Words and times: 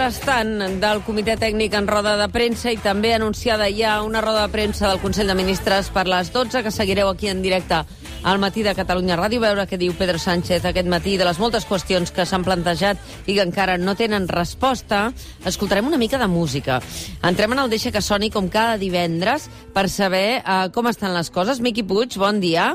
mentrestant 0.00 0.80
del 0.80 1.02
Comitè 1.04 1.34
Tècnic 1.36 1.74
en 1.76 1.84
roda 1.84 2.14
de 2.16 2.24
premsa 2.32 2.70
i 2.72 2.78
també 2.80 3.10
anunciada 3.12 3.66
ja 3.68 3.98
una 4.00 4.22
roda 4.24 4.46
de 4.46 4.52
premsa 4.52 4.88
del 4.88 5.00
Consell 5.02 5.28
de 5.28 5.34
Ministres 5.36 5.90
per 5.92 6.06
les 6.08 6.30
12, 6.32 6.62
que 6.64 6.70
seguireu 6.72 7.10
aquí 7.10 7.28
en 7.28 7.42
directe 7.44 7.82
al 8.24 8.38
matí 8.40 8.62
de 8.64 8.72
Catalunya 8.72 9.18
Ràdio, 9.20 9.42
veure 9.44 9.66
què 9.68 9.76
diu 9.76 9.92
Pedro 9.98 10.16
Sánchez 10.16 10.64
aquest 10.64 10.88
matí 10.88 11.18
de 11.20 11.26
les 11.28 11.36
moltes 11.36 11.66
qüestions 11.68 12.14
que 12.16 12.24
s'han 12.24 12.46
plantejat 12.46 12.96
i 13.26 13.34
que 13.36 13.44
encara 13.44 13.76
no 13.76 13.92
tenen 13.92 14.28
resposta. 14.32 15.10
Escoltarem 15.44 15.92
una 15.92 16.00
mica 16.00 16.16
de 16.16 16.30
música. 16.32 16.78
Entrem 17.20 17.52
en 17.52 17.60
el 17.66 17.68
Deixa 17.68 17.92
que 17.92 18.00
soni 18.00 18.30
com 18.32 18.48
cada 18.48 18.78
divendres 18.80 19.50
per 19.74 19.90
saber 19.92 20.40
uh, 20.40 20.70
com 20.72 20.88
estan 20.88 21.12
les 21.12 21.28
coses. 21.28 21.60
Miqui 21.60 21.84
Puig, 21.84 22.16
bon 22.16 22.40
dia. 22.40 22.72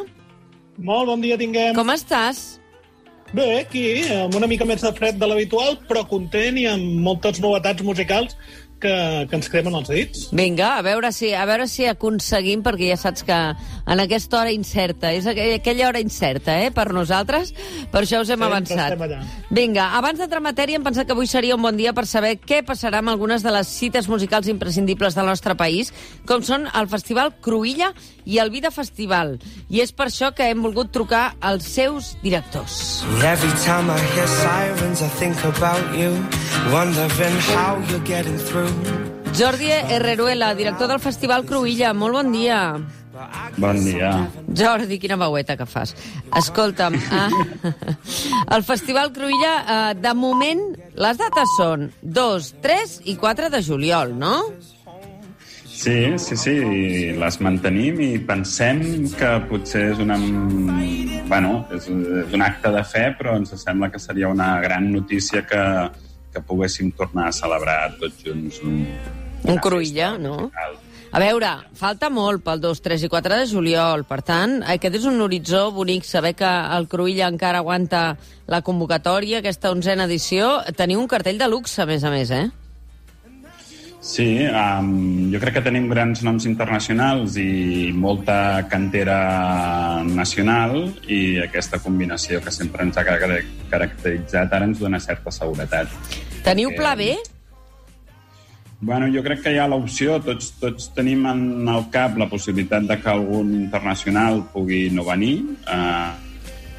Molt 0.78 1.10
bon 1.10 1.26
dia 1.26 1.42
tinguem. 1.42 1.74
Com 1.74 1.90
estàs? 1.90 2.60
Bé, 3.34 3.46
aquí, 3.60 3.84
amb 4.14 4.36
una 4.38 4.48
mica 4.48 4.68
més 4.70 4.84
de 4.86 4.92
fred 4.94 5.18
de 5.18 5.28
l'habitual, 5.28 5.80
però 5.90 6.04
content 6.06 6.60
i 6.62 6.68
amb 6.70 7.00
moltes 7.08 7.40
novetats 7.42 7.82
musicals 7.84 8.36
que, 8.86 8.98
que 9.30 9.40
ens 9.40 9.50
cremen 9.52 9.76
els 9.82 9.90
dits. 9.92 10.28
Vinga, 10.36 10.76
a 10.78 10.86
veure 10.86 11.12
si 11.16 11.34
a 11.34 11.46
veure 11.50 11.68
si 11.72 11.88
aconseguim, 11.90 12.64
perquè 12.66 12.92
ja 12.94 13.00
saps 13.02 13.26
que 13.26 13.40
en 13.86 14.02
aquesta 14.02 14.40
hora 14.42 14.54
incerta, 14.54 15.12
és 15.14 15.28
aquella 15.30 15.90
hora 15.90 16.02
incerta, 16.02 16.60
eh, 16.64 16.72
per 16.74 16.92
nosaltres, 16.94 17.54
per 17.92 18.04
això 18.04 18.22
us 18.22 18.32
hem 18.34 18.42
Sempre 18.42 18.48
avançat. 18.48 18.98
Vinga, 19.50 19.92
abans 19.98 20.20
d'entrar 20.20 20.42
en 20.42 20.50
matèria, 20.50 20.80
hem 20.80 20.86
pensat 20.86 21.08
que 21.08 21.14
avui 21.14 21.30
seria 21.30 21.56
un 21.56 21.62
bon 21.62 21.78
dia 21.78 21.94
per 21.94 22.06
saber 22.10 22.36
què 22.42 22.62
passarà 22.66 23.02
amb 23.02 23.14
algunes 23.14 23.46
de 23.46 23.54
les 23.54 23.68
cites 23.68 24.10
musicals 24.12 24.50
imprescindibles 24.52 25.16
del 25.16 25.30
nostre 25.30 25.56
país, 25.56 25.94
com 26.26 26.44
són 26.44 26.68
el 26.74 26.90
Festival 26.92 27.34
Cruïlla 27.42 27.94
i 28.26 28.40
el 28.42 28.52
Vida 28.52 28.72
Festival. 28.74 29.38
I 29.70 29.82
és 29.86 29.94
per 29.94 30.10
això 30.10 30.34
que 30.36 30.50
hem 30.50 30.62
volgut 30.66 30.92
trucar 30.92 31.36
als 31.40 31.70
seus 31.78 32.16
directors. 32.24 33.04
Every 33.24 33.54
time 33.64 33.90
I 33.90 34.00
hear 34.14 34.28
sirens, 34.28 35.02
I 35.02 35.10
think 35.20 35.38
about 35.46 35.86
you, 35.96 36.12
wondering 36.74 37.38
how 37.54 37.80
you're 37.90 38.06
getting 38.06 38.38
through. 38.38 38.75
Jordi 39.36 39.68
Herreruela, 39.68 40.54
director 40.56 40.88
del 40.88 41.02
Festival 41.04 41.44
Cruïlla, 41.44 41.90
molt 41.94 42.16
bon 42.16 42.32
dia. 42.32 42.60
Bon 43.58 43.80
dia. 43.84 44.12
Jordi, 44.48 44.96
quina 45.00 45.18
veueta 45.20 45.58
que 45.60 45.66
fas. 45.68 45.92
Escolta'm, 46.40 46.96
ah, 47.12 47.28
el 48.56 48.64
Festival 48.64 49.12
Cruïlla, 49.16 49.52
eh, 49.60 49.92
de 50.00 50.14
moment, 50.16 50.64
les 50.96 51.20
dates 51.20 51.52
són 51.60 51.90
2, 52.02 52.50
3 52.64 52.96
i 53.12 53.18
4 53.20 53.52
de 53.52 53.62
juliol, 53.64 54.16
no? 54.20 54.38
Sí, 55.76 56.16
sí, 56.18 56.38
sí, 56.40 56.56
les 57.20 57.38
mantenim 57.44 58.00
i 58.00 58.14
pensem 58.24 58.80
que 59.20 59.34
potser 59.50 59.90
és 59.92 60.00
una... 60.00 60.16
Bueno, 61.28 61.66
és, 61.76 61.90
és 61.92 62.36
un 62.40 62.44
acte 62.46 62.72
de 62.72 62.84
fe, 62.88 63.10
però 63.20 63.36
ens 63.36 63.52
sembla 63.60 63.92
que 63.92 64.00
seria 64.00 64.32
una 64.32 64.54
gran 64.64 64.88
notícia 64.94 65.44
que, 65.44 65.62
que 66.36 66.44
poguéssim 66.44 66.92
tornar 66.92 67.30
a 67.30 67.36
celebrar 67.36 67.80
tots 68.02 68.20
junts 68.28 68.60
un, 68.68 68.84
Un 69.46 69.60
Cruïlla, 69.62 70.16
no? 70.18 70.50
A 71.16 71.20
veure, 71.22 71.50
falta 71.78 72.10
molt 72.12 72.42
pel 72.44 72.60
2, 72.60 72.82
3 72.84 73.06
i 73.06 73.10
4 73.14 73.38
de 73.40 73.46
juliol. 73.48 74.04
Per 74.10 74.18
tant, 74.26 74.58
aquest 74.74 74.98
és 75.00 75.06
un 75.08 75.22
horitzó 75.24 75.70
bonic, 75.72 76.04
saber 76.04 76.34
que 76.36 76.50
el 76.76 76.90
Cruïlla 76.92 77.30
encara 77.32 77.62
aguanta 77.62 78.18
la 78.52 78.60
convocatòria, 78.66 79.40
aquesta 79.40 79.72
onzena 79.72 80.10
edició. 80.10 80.58
Teniu 80.76 81.00
un 81.00 81.08
cartell 81.08 81.40
de 81.40 81.48
luxe, 81.48 81.78
a 81.82 81.88
més 81.88 82.04
a 82.04 82.12
més, 82.12 82.34
eh? 82.36 82.50
Sí, 84.06 84.46
um, 84.46 85.32
jo 85.34 85.40
crec 85.42 85.56
que 85.58 85.64
tenim 85.66 85.88
grans 85.90 86.20
noms 86.22 86.46
internacionals 86.46 87.40
i 87.42 87.90
molta 87.90 88.68
cantera 88.70 90.04
nacional 90.06 90.92
i 91.10 91.40
aquesta 91.42 91.80
combinació 91.82 92.38
que 92.46 92.54
sempre 92.54 92.86
ens 92.86 93.00
ha 93.02 93.06
car- 93.08 93.42
caracteritzat 93.72 94.54
ara 94.54 94.68
ens 94.70 94.84
dona 94.84 95.02
certa 95.02 95.34
seguretat. 95.34 95.90
Teniu 96.46 96.70
pla 96.78 96.94
B? 96.94 97.16
Bueno, 98.86 99.10
jo 99.10 99.24
crec 99.26 99.42
que 99.42 99.56
hi 99.56 99.58
ha 99.58 99.66
l'opció, 99.72 100.20
tots, 100.22 100.52
tots 100.62 100.92
tenim 100.94 101.26
en 101.26 101.66
el 101.66 101.90
cap 101.90 102.14
la 102.22 102.30
possibilitat 102.30 102.86
de 102.86 103.00
que 103.02 103.10
algun 103.10 103.56
internacional 103.58 104.44
pugui 104.54 104.84
no 104.94 105.08
venir, 105.08 105.40
eh, 105.66 106.12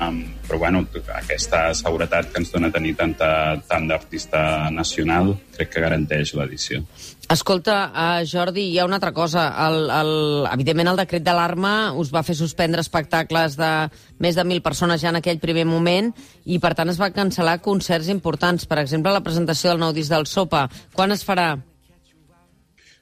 um, 0.06 0.20
però 0.46 0.58
bueno, 0.58 0.84
aquesta 1.16 1.72
seguretat 1.74 2.30
que 2.30 2.42
ens 2.42 2.52
dona 2.52 2.70
tenir 2.70 2.94
tanta, 2.94 3.56
tant 3.66 3.88
d'artista 3.88 4.70
nacional 4.70 5.34
crec 5.56 5.72
que 5.72 5.82
garanteix 5.82 6.36
l'edició. 6.36 6.84
Escolta, 7.28 7.90
uh, 7.90 8.22
Jordi, 8.22 8.68
hi 8.70 8.78
ha 8.78 8.84
una 8.86 9.00
altra 9.00 9.10
cosa. 9.10 9.48
El, 9.66 9.88
el, 9.90 10.10
evidentment, 10.52 10.92
el 10.92 11.00
decret 11.00 11.24
d'alarma 11.26 11.72
us 11.98 12.12
va 12.14 12.22
fer 12.22 12.36
suspendre 12.38 12.84
espectacles 12.84 13.56
de 13.58 13.70
més 14.22 14.38
de 14.38 14.44
1.000 14.44 14.62
persones 14.62 15.02
ja 15.02 15.10
en 15.10 15.18
aquell 15.18 15.42
primer 15.42 15.64
moment 15.66 16.12
i, 16.44 16.60
per 16.62 16.76
tant, 16.78 16.92
es 16.92 17.02
va 17.02 17.10
cancel·lar 17.10 17.58
concerts 17.66 18.12
importants. 18.14 18.68
Per 18.70 18.78
exemple, 18.84 19.10
la 19.10 19.24
presentació 19.26 19.72
del 19.72 19.82
nou 19.82 19.96
disc 19.96 20.14
del 20.14 20.30
Sopa. 20.30 20.68
Quan 20.94 21.16
es 21.16 21.26
farà? 21.26 21.56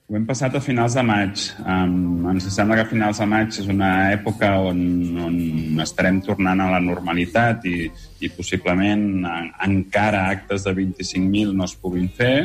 Ho 0.04 0.16
hem 0.16 0.24
passat 0.28 0.56
a 0.56 0.60
finals 0.60 0.96
de 0.96 1.04
maig. 1.04 1.44
Um, 1.60 2.24
ens 2.32 2.48
sembla 2.52 2.80
que 2.80 2.88
a 2.88 2.88
finals 2.88 3.20
de 3.20 3.28
maig 3.28 3.56
és 3.60 3.68
una 3.72 3.92
època 4.12 4.54
on, 4.72 4.84
on 5.20 5.80
estarem 5.84 6.24
tornant 6.24 6.64
a 6.64 6.72
la 6.72 6.80
normalitat 6.80 7.64
i, 7.68 7.88
i 8.24 8.32
possiblement 8.32 9.08
en, 9.24 9.48
encara 9.68 10.30
actes 10.32 10.64
de 10.64 10.76
25.000 10.76 11.52
no 11.56 11.68
es 11.68 11.76
puguin 11.80 12.08
fer, 12.12 12.36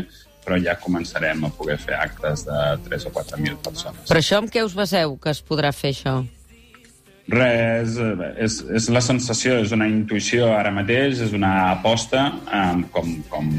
però 0.50 0.58
ja 0.66 0.74
començarem 0.82 1.44
a 1.46 1.52
poder 1.54 1.78
fer 1.78 1.94
actes 1.94 2.42
de 2.48 2.60
3 2.88 3.06
o 3.06 3.14
4.000 3.14 3.60
persones. 3.62 4.06
Però 4.10 4.18
això 4.18 4.40
amb 4.42 4.50
què 4.50 4.64
us 4.66 4.74
baseu 4.74 5.14
que 5.22 5.30
es 5.30 5.44
podrà 5.46 5.70
fer 5.76 5.92
això? 5.94 6.16
Res, 7.30 8.00
eh, 8.02 8.32
és, 8.42 8.56
és 8.80 8.88
la 8.90 9.04
sensació, 9.06 9.60
és 9.62 9.76
una 9.76 9.86
intuïció 9.86 10.50
ara 10.56 10.72
mateix, 10.74 11.22
és 11.28 11.36
una 11.38 11.70
aposta, 11.76 12.24
um, 12.50 12.82
com, 12.90 13.14
com, 13.30 13.52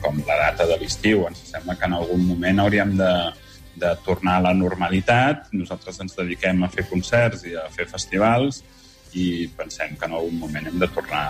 com 0.00 0.22
la 0.24 0.38
data 0.46 0.70
de 0.70 0.80
l'estiu. 0.80 1.26
Ens 1.28 1.44
sembla 1.52 1.76
que 1.76 1.84
en 1.84 1.98
algun 1.98 2.24
moment 2.30 2.64
hauríem 2.64 2.96
de, 2.96 3.12
de 3.84 3.92
tornar 4.08 4.38
a 4.38 4.46
la 4.48 4.56
normalitat. 4.56 5.50
Nosaltres 5.52 6.00
ens 6.00 6.16
dediquem 6.16 6.64
a 6.64 6.72
fer 6.72 6.88
concerts 6.88 7.44
i 7.44 7.58
a 7.60 7.68
fer 7.74 7.90
festivals 7.92 8.64
i 9.12 9.48
pensem 9.56 9.96
que 10.00 10.08
en 10.08 10.16
algun 10.16 10.40
moment 10.40 10.68
hem 10.68 10.80
de 10.80 10.88
tornar 10.96 11.24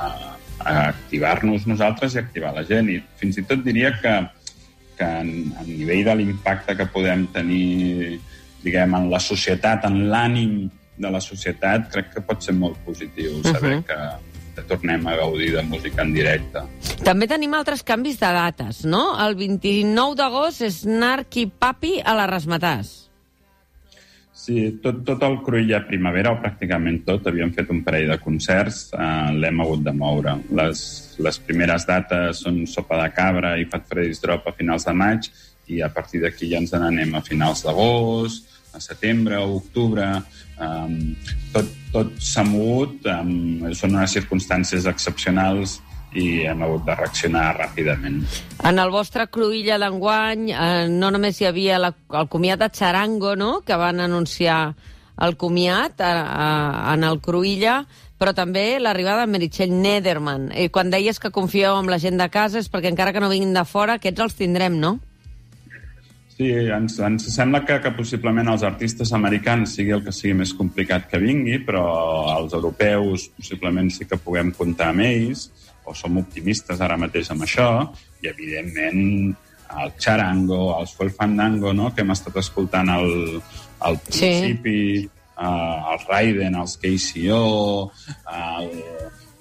a 0.58 0.78
activar-nos 0.88 1.66
nosaltres 1.70 2.14
i 2.14 2.22
activar 2.22 2.54
la 2.54 2.62
gent. 2.66 2.94
I 2.94 3.02
fins 3.18 3.42
i 3.42 3.46
tot 3.46 3.66
diria 3.66 3.90
que, 3.98 4.14
que 4.98 5.06
en, 5.06 5.54
a 5.58 5.64
nivell 5.66 6.04
de 6.04 6.16
l'impacte 6.18 6.76
que 6.76 6.88
podem 6.92 7.26
tenir 7.32 8.18
diguem, 8.62 8.94
en 8.98 9.10
la 9.10 9.20
societat, 9.22 9.86
en 9.86 10.08
l'ànim 10.10 10.68
de 10.98 11.10
la 11.14 11.20
societat, 11.22 11.86
crec 11.92 12.10
que 12.16 12.24
pot 12.26 12.42
ser 12.42 12.56
molt 12.58 12.78
positiu 12.84 13.38
saber 13.44 13.78
uh 13.78 13.78
-huh. 13.78 13.84
que, 13.86 13.98
que 14.56 14.62
tornem 14.68 15.06
a 15.06 15.16
gaudir 15.16 15.52
de 15.54 15.62
música 15.62 16.02
en 16.02 16.12
directe. 16.12 16.60
També 17.04 17.26
tenim 17.26 17.54
altres 17.54 17.82
canvis 17.82 18.18
de 18.18 18.26
dates, 18.26 18.84
no? 18.84 19.14
El 19.26 19.36
29 19.36 20.16
d'agost 20.16 20.62
és 20.62 20.84
Narqui 20.84 21.46
Papi 21.46 22.00
a 22.04 22.14
la 22.14 22.26
Rasmatàs. 22.26 23.07
Sí, 24.48 24.62
tot, 24.80 25.02
tot 25.04 25.24
el 25.26 25.34
Cruïlla 25.44 25.82
Primavera, 25.84 26.30
o 26.32 26.38
pràcticament 26.40 27.02
tot, 27.04 27.26
havíem 27.28 27.50
fet 27.52 27.68
un 27.74 27.82
parell 27.84 28.08
de 28.14 28.16
concerts, 28.22 28.86
eh, 28.96 29.08
l'hem 29.36 29.60
hagut 29.60 29.82
de 29.84 29.92
moure. 29.92 30.38
Les, 30.56 30.84
les 31.20 31.38
primeres 31.44 31.84
dates 31.84 32.40
són 32.46 32.62
Sopa 32.64 32.96
de 33.02 33.10
Cabra 33.12 33.58
i 33.60 33.66
Fat 33.68 33.84
Freddy's 33.90 34.22
Drop 34.24 34.48
a 34.48 34.54
finals 34.56 34.88
de 34.88 34.94
maig, 34.96 35.28
i 35.68 35.82
a 35.84 35.90
partir 35.92 36.22
d'aquí 36.22 36.48
ja 36.48 36.62
ens 36.62 36.72
n'anem 36.72 37.12
a 37.12 37.20
finals 37.26 37.66
d'agost, 37.66 38.48
a 38.72 38.80
setembre, 38.80 39.36
a 39.36 39.44
octubre... 39.60 40.08
Um, 40.58 41.12
tot 41.52 41.68
tot 41.92 42.10
s'ha 42.20 42.44
mogut, 42.44 43.06
um, 43.08 43.68
són 43.76 43.96
unes 43.96 44.12
circumstàncies 44.16 44.88
excepcionals 44.90 45.78
i 46.16 46.44
hem 46.48 46.62
hagut 46.64 46.84
de 46.86 46.94
reaccionar 46.96 47.46
ràpidament. 47.58 48.22
En 48.64 48.80
el 48.80 48.92
vostre 48.94 49.28
Cruïlla 49.28 49.78
d'enguany 49.80 50.48
eh, 50.52 50.86
no 50.88 51.10
només 51.14 51.40
hi 51.40 51.48
havia 51.48 51.80
la, 51.82 51.92
el 52.20 52.30
comiat 52.32 52.62
de 52.64 52.70
Charango, 52.72 53.34
no?, 53.36 53.60
que 53.66 53.76
van 53.76 54.00
anunciar 54.00 54.60
el 55.20 55.36
comiat 55.36 56.00
a, 56.00 56.12
a, 56.22 56.46
en 56.94 57.04
el 57.04 57.20
Cruïlla, 57.20 57.82
però 58.18 58.32
també 58.34 58.78
l'arribada 58.82 59.26
de 59.26 59.32
Meritxell 59.32 59.74
Nederman. 59.74 60.48
I 60.54 60.70
quan 60.74 60.90
deies 60.90 61.20
que 61.22 61.34
confieu 61.34 61.76
en 61.78 61.90
la 61.90 62.00
gent 62.02 62.18
de 62.18 62.28
casa 62.30 62.62
és 62.62 62.70
perquè 62.70 62.90
encara 62.90 63.12
que 63.14 63.22
no 63.22 63.30
vinguin 63.30 63.54
de 63.54 63.66
fora, 63.66 63.98
aquests 63.98 64.24
els 64.24 64.38
tindrem, 64.38 64.78
no? 64.80 64.96
Sí, 66.38 66.52
ens, 66.54 66.94
ens 67.02 67.24
sembla 67.34 67.64
que, 67.66 67.80
que 67.82 67.90
possiblement 67.96 68.46
els 68.52 68.62
artistes 68.62 69.10
americans 69.16 69.72
sigui 69.74 69.90
el 69.96 70.04
que 70.06 70.14
sigui 70.14 70.36
més 70.38 70.52
complicat 70.54 71.08
que 71.10 71.18
vingui, 71.18 71.56
però 71.66 71.82
els 72.36 72.54
europeus 72.54 73.26
possiblement 73.34 73.90
sí 73.90 74.06
que 74.06 74.20
puguem 74.22 74.52
comptar 74.54 74.92
amb 74.92 75.02
ells, 75.02 75.48
o 75.88 75.94
som 75.96 76.16
optimistes 76.20 76.80
ara 76.84 76.96
mateix 77.00 77.30
amb 77.32 77.44
això, 77.46 77.68
i 78.22 78.28
evidentment 78.30 79.34
el 79.82 79.92
charango, 80.00 80.78
el 80.80 80.86
fuel 80.88 81.10
fandango, 81.12 81.72
no?, 81.76 81.90
que 81.94 82.00
hem 82.04 82.12
estat 82.14 82.36
escoltant 82.40 82.88
al, 82.88 83.10
al 83.84 83.98
principi, 84.00 84.76
sí. 85.02 85.08
uh, 85.36 85.92
els 85.92 86.06
Raiden, 86.08 86.56
els 86.56 86.78
KCO, 86.80 87.42
el, 88.32 88.70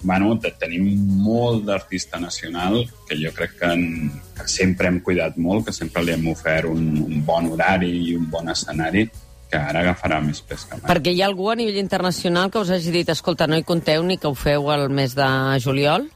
bueno, 0.02 0.34
te- 0.38 0.52
tenim 0.60 0.90
molt 1.24 1.64
d'artista 1.66 2.20
nacional 2.20 2.84
que 3.08 3.16
jo 3.18 3.32
crec 3.34 3.56
que, 3.58 3.70
en, 3.72 4.12
que 4.36 4.46
sempre 4.48 4.88
hem 4.92 5.00
cuidat 5.00 5.40
molt, 5.40 5.64
que 5.66 5.72
sempre 5.74 6.04
li 6.04 6.12
hem 6.14 6.28
ofert 6.30 6.68
un, 6.70 6.84
un 7.06 7.24
bon 7.26 7.48
horari 7.54 7.90
i 8.10 8.14
un 8.18 8.28
bon 8.30 8.52
escenari 8.52 9.08
que 9.48 9.56
ara 9.56 9.80
agafarà 9.80 10.20
més 10.20 10.42
pes 10.44 10.66
que 10.68 10.76
mai. 10.76 10.84
Perquè 10.90 11.16
hi 11.16 11.22
ha 11.24 11.26
algú 11.30 11.48
a 11.48 11.56
nivell 11.56 11.80
internacional 11.80 12.50
que 12.52 12.60
us 12.60 12.70
hagi 12.76 12.92
dit 12.92 13.08
escolta, 13.08 13.48
no 13.48 13.56
hi 13.56 13.64
compteu 13.64 14.04
ni 14.04 14.18
que 14.20 14.28
ho 14.28 14.36
feu 14.36 14.68
al 14.70 14.90
mes 14.92 15.16
de 15.16 15.28
juliol? 15.64 16.10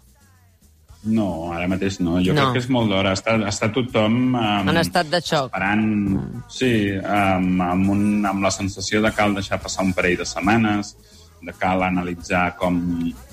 No, 1.05 1.51
ara 1.51 1.67
mateix 1.67 1.97
no. 2.01 2.21
Jo 2.23 2.33
No. 2.35 2.45
crec 2.45 2.53
que 2.53 2.61
és 2.63 2.69
molt 2.71 2.89
d'hora. 2.93 3.13
Està, 3.17 3.35
està 3.49 3.69
tothom... 3.75 4.35
Um, 4.39 4.69
En 4.71 4.77
estat 4.79 5.09
de 5.11 5.19
xoc. 5.21 5.49
Esperant, 5.51 5.87
sí, 6.49 6.93
um, 7.01 7.61
amb, 7.61 7.91
un, 7.91 8.05
amb 8.29 8.45
la 8.45 8.53
sensació 8.55 9.03
de 9.03 9.11
cal 9.17 9.35
deixar 9.35 9.59
passar 9.63 9.83
un 9.85 9.93
parell 9.97 10.21
de 10.21 10.27
setmanes, 10.29 10.95
de 11.43 11.53
cal 11.59 11.83
analitzar 11.83 12.53
com, 12.57 12.79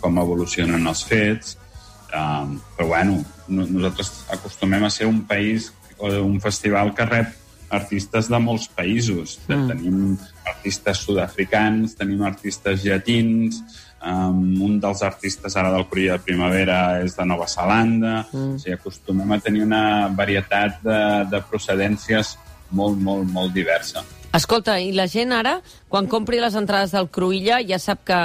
com 0.01 0.17
evolucionen 0.17 0.87
els 0.89 1.03
fets, 1.05 1.57
um, 2.09 2.55
però 2.77 2.87
bueno, 2.95 3.19
no, 3.47 3.67
nosaltres 3.69 4.25
acostumem 4.33 4.83
a 4.87 4.89
ser 4.89 5.05
un 5.05 5.21
país 5.29 5.69
o 5.99 6.09
un 6.23 6.39
festival 6.41 6.95
que 6.97 7.05
rep 7.05 7.35
artistes 7.69 8.31
de 8.33 8.39
molts 8.41 8.65
països. 8.73 9.37
Mm. 9.47 9.67
Tenim 9.69 10.17
artistes 10.49 11.03
sud-africans, 11.05 11.93
tenim 11.99 12.23
artistes 12.25 12.81
llatins, 12.83 13.61
um, 14.03 14.43
un 14.65 14.77
dels 14.81 15.01
artistes 15.05 15.55
ara 15.59 15.71
del 15.73 15.87
Cruïlla 15.89 16.17
de 16.17 16.25
Primavera 16.27 16.79
és 17.03 17.15
de 17.17 17.25
Nova 17.25 17.47
Zelanda, 17.47 18.25
mm. 18.31 18.53
o 18.55 18.61
sigui, 18.61 18.77
acostumem 18.77 19.31
a 19.35 19.39
tenir 19.43 19.65
una 19.65 19.83
varietat 20.15 20.79
de, 20.85 21.01
de 21.31 21.43
procedències 21.49 22.37
molt, 22.71 22.99
molt, 23.01 23.27
molt 23.31 23.53
diversa. 23.55 24.05
Escolta, 24.35 24.77
i 24.77 24.91
la 24.93 25.07
gent 25.09 25.33
ara, 25.33 25.55
quan 25.89 26.05
compri 26.07 26.37
les 26.37 26.53
entrades 26.55 26.93
del 26.93 27.09
Cruïlla, 27.09 27.63
ja 27.65 27.79
sap 27.81 28.03
que 28.05 28.19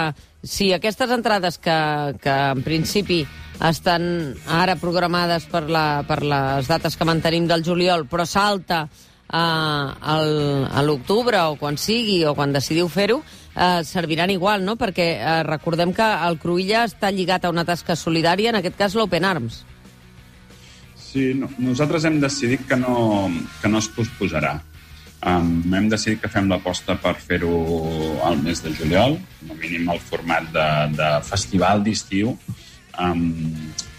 si 0.45 0.69
aquestes 0.77 1.11
entrades 1.11 1.57
que, 1.57 1.79
que 2.21 2.35
en 2.53 2.61
principi 2.63 3.23
estan 3.65 4.35
ara 4.51 4.77
programades 4.77 5.47
per, 5.49 5.65
la, 5.73 6.05
per 6.05 6.21
les 6.27 6.69
dates 6.69 6.99
que 6.99 7.09
mantenim 7.09 7.49
del 7.49 7.65
juliol, 7.65 8.05
però 8.11 8.27
salta 8.29 8.85
eh, 8.85 9.39
al, 9.39 10.69
a 10.69 10.85
l'octubre 10.85 11.41
o 11.49 11.57
quan 11.57 11.81
sigui 11.81 12.21
o 12.29 12.35
quan 12.37 12.53
decidiu 12.53 12.91
fer-ho, 12.93 13.23
eh, 13.55 13.85
serviran 13.85 14.31
igual, 14.31 14.65
no? 14.65 14.77
Perquè 14.81 15.09
eh, 15.19 15.39
recordem 15.47 15.95
que 15.95 16.09
el 16.29 16.39
Cruïlla 16.43 16.85
està 16.89 17.11
lligat 17.15 17.45
a 17.45 17.55
una 17.55 17.65
tasca 17.65 17.97
solidària, 17.97 18.53
en 18.53 18.61
aquest 18.61 18.77
cas 18.79 18.99
l'Open 18.99 19.25
Arms. 19.25 19.63
Sí, 20.99 21.31
no, 21.39 21.51
nosaltres 21.63 22.05
hem 22.09 22.19
decidit 22.23 22.67
que 22.67 22.77
no, 22.77 23.31
que 23.63 23.71
no 23.71 23.79
es 23.79 23.91
posposarà. 23.95 24.57
Um, 25.25 25.63
hem 25.73 25.87
decidit 25.89 26.21
que 26.21 26.29
fem 26.29 26.51
l'aposta 26.51 26.99
per 27.01 27.15
fer-ho 27.17 27.55
al 28.27 28.37
mes 28.45 28.61
de 28.61 28.75
juliol, 28.77 29.15
com 29.39 29.55
a 29.55 29.57
mínim 29.57 29.89
el 29.95 30.03
format 30.05 30.51
de, 30.53 30.67
de 30.99 31.11
festival 31.25 31.81
d'estiu, 31.87 32.35
um, 33.01 33.23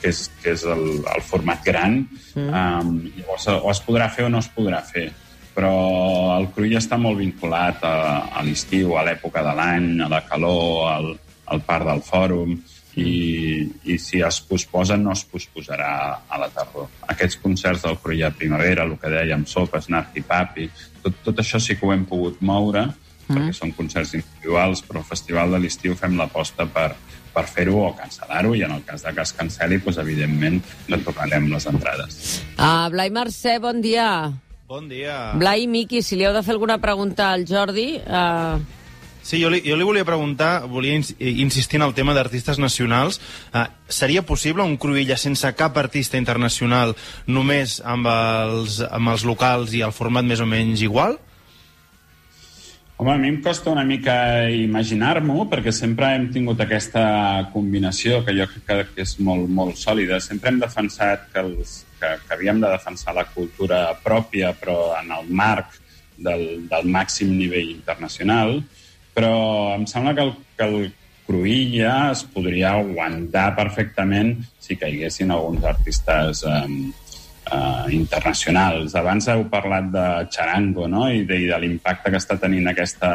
que 0.01 0.11
és, 0.11 0.19
que 0.43 0.53
és 0.53 0.65
el, 0.69 0.83
el 1.15 1.23
format 1.25 1.63
gran. 1.65 2.03
Mm. 2.35 2.51
Um, 2.51 2.91
llavors, 3.15 3.47
o 3.55 3.71
es 3.71 3.81
podrà 3.87 4.11
fer 4.13 4.27
o 4.27 4.29
no 4.29 4.43
es 4.43 4.51
podrà 4.53 4.83
fer. 4.85 5.07
Però 5.55 5.75
el 6.35 6.49
Cruïlla 6.51 6.81
està 6.81 6.97
molt 6.99 7.21
vinculat 7.21 7.83
a, 7.87 7.95
a 8.35 8.43
l'estiu, 8.43 8.97
a 8.99 9.05
l'època 9.07 9.43
de 9.45 9.53
l'any, 9.55 9.91
a 10.03 10.09
la 10.11 10.25
calor, 10.27 10.89
al, 10.91 11.13
al 11.53 11.61
parc 11.63 11.87
del 11.87 12.03
fòrum, 12.03 12.57
i, 12.95 13.67
i 13.91 13.97
si 13.99 14.21
es 14.23 14.39
posposa 14.47 14.97
no 14.97 15.11
es 15.11 15.25
posposarà 15.27 15.91
a 16.27 16.39
la 16.39 16.49
tardor. 16.53 16.87
Aquests 17.11 17.39
concerts 17.43 17.83
del 17.83 17.97
Cruïlla 18.03 18.31
Primavera, 18.35 18.85
el 18.87 18.95
que 18.99 19.11
dèiem, 19.11 19.43
Sopes, 19.49 19.89
Narti, 19.91 20.23
Papi, 20.23 20.69
tot, 21.03 21.19
tot 21.25 21.43
això 21.43 21.59
sí 21.59 21.75
que 21.75 21.87
ho 21.87 21.91
hem 21.95 22.05
pogut 22.07 22.39
moure, 22.39 22.87
mm. 22.87 23.33
perquè 23.33 23.57
són 23.57 23.75
concerts 23.75 24.15
individuals, 24.15 24.83
però 24.87 25.03
al 25.03 25.11
Festival 25.11 25.55
de 25.55 25.61
l'Estiu 25.63 25.97
fem 25.99 26.15
l'aposta 26.19 26.67
per, 26.71 26.89
per 27.35 27.45
fer-ho 27.51 27.83
o 27.83 27.91
cancel·lar-ho, 27.99 28.55
i 28.55 28.63
en 28.67 28.77
el 28.77 28.87
cas 28.87 29.03
de 29.03 29.15
que 29.15 29.27
es 29.27 29.35
cancel·li, 29.35 29.81
doncs, 29.83 29.99
evidentment, 30.03 30.63
retornarem 30.87 31.51
les 31.51 31.69
entrades. 31.71 32.41
Uh, 32.55 32.87
Blai 32.95 33.11
Mercè, 33.11 33.59
bon 33.63 33.83
dia. 33.83 34.09
Bon 34.65 34.87
dia. 34.89 35.35
Blai 35.37 35.67
Miqui, 35.69 35.99
si 36.01 36.17
li 36.17 36.25
heu 36.25 36.31
de 36.33 36.41
fer 36.41 36.55
alguna 36.55 36.79
pregunta 36.81 37.29
al 37.31 37.45
Jordi... 37.45 37.99
Uh, 38.01 38.57
Sí, 39.25 39.39
jo 39.41 39.49
li, 39.49 39.57
jo 39.65 39.73
li 39.73 39.81
volia 39.81 40.05
preguntar, 40.05 40.67
volia 40.69 40.93
ins 40.99 41.07
insistir 41.17 41.79
en 41.79 41.87
el 41.87 41.95
tema 41.97 42.13
d'artistes 42.13 42.59
nacionals. 42.61 43.17
Uh, 43.49 43.63
seria 43.89 44.21
possible 44.21 44.61
un 44.61 44.75
Cruïlla 44.77 45.17
sense 45.17 45.49
cap 45.57 45.79
artista 45.81 46.19
internacional, 46.21 46.93
només 47.25 47.79
amb 47.81 48.05
els, 48.11 48.83
amb 48.85 49.09
els 49.15 49.25
locals 49.25 49.73
i 49.73 49.81
el 49.81 49.95
format 49.97 50.29
més 50.29 50.45
o 50.45 50.45
menys 50.45 50.85
igual? 50.85 51.17
Home, 52.97 53.11
a 53.11 53.17
mi 53.17 53.27
em 53.27 53.41
costa 53.43 53.73
una 53.73 53.83
mica 53.83 54.13
imaginar-m'ho, 54.55 55.49
perquè 55.51 55.73
sempre 55.75 56.13
hem 56.15 56.29
tingut 56.31 56.61
aquesta 56.63 57.01
combinació 57.51 58.21
que 58.23 58.35
jo 58.37 58.45
crec 58.53 58.93
que 58.95 59.03
és 59.03 59.17
molt, 59.19 59.49
molt 59.51 59.75
sòlida. 59.75 60.21
Sempre 60.23 60.53
hem 60.53 60.61
defensat 60.61 61.25
que, 61.33 61.43
els, 61.43 61.81
que, 61.99 62.13
que 62.23 62.37
havíem 62.37 62.61
de 62.63 62.71
defensar 62.71 63.17
la 63.17 63.25
cultura 63.33 63.81
pròpia, 64.05 64.53
però 64.55 64.93
en 65.01 65.11
el 65.11 65.27
marc 65.27 65.75
del, 66.15 66.45
del 66.71 66.87
màxim 66.87 67.35
nivell 67.35 67.73
internacional, 67.73 68.61
però 69.15 69.35
em 69.75 69.83
sembla 69.91 70.15
que 70.15 70.29
el, 70.29 70.31
que 70.55 70.69
el 70.69 70.79
Cruïlla 71.27 72.13
es 72.13 72.23
podria 72.31 72.77
aguantar 72.77 73.49
perfectament 73.57 74.37
si 74.61 74.79
caiguessin 74.79 75.35
alguns 75.35 75.67
artistes 75.67 76.45
eh, 76.47 76.63
eh, 77.51 77.85
internacionals. 77.97 78.95
Abans 78.95 79.29
heu 79.31 79.45
parlat 79.51 79.91
de 79.93 80.07
Charango 80.31 80.89
no? 80.91 81.07
i 81.09 81.25
de, 81.25 81.41
i 81.45 81.49
de 81.51 81.59
l'impacte 81.61 82.11
que 82.11 82.21
està 82.21 82.39
tenint 82.41 82.71
aquesta, 82.71 83.11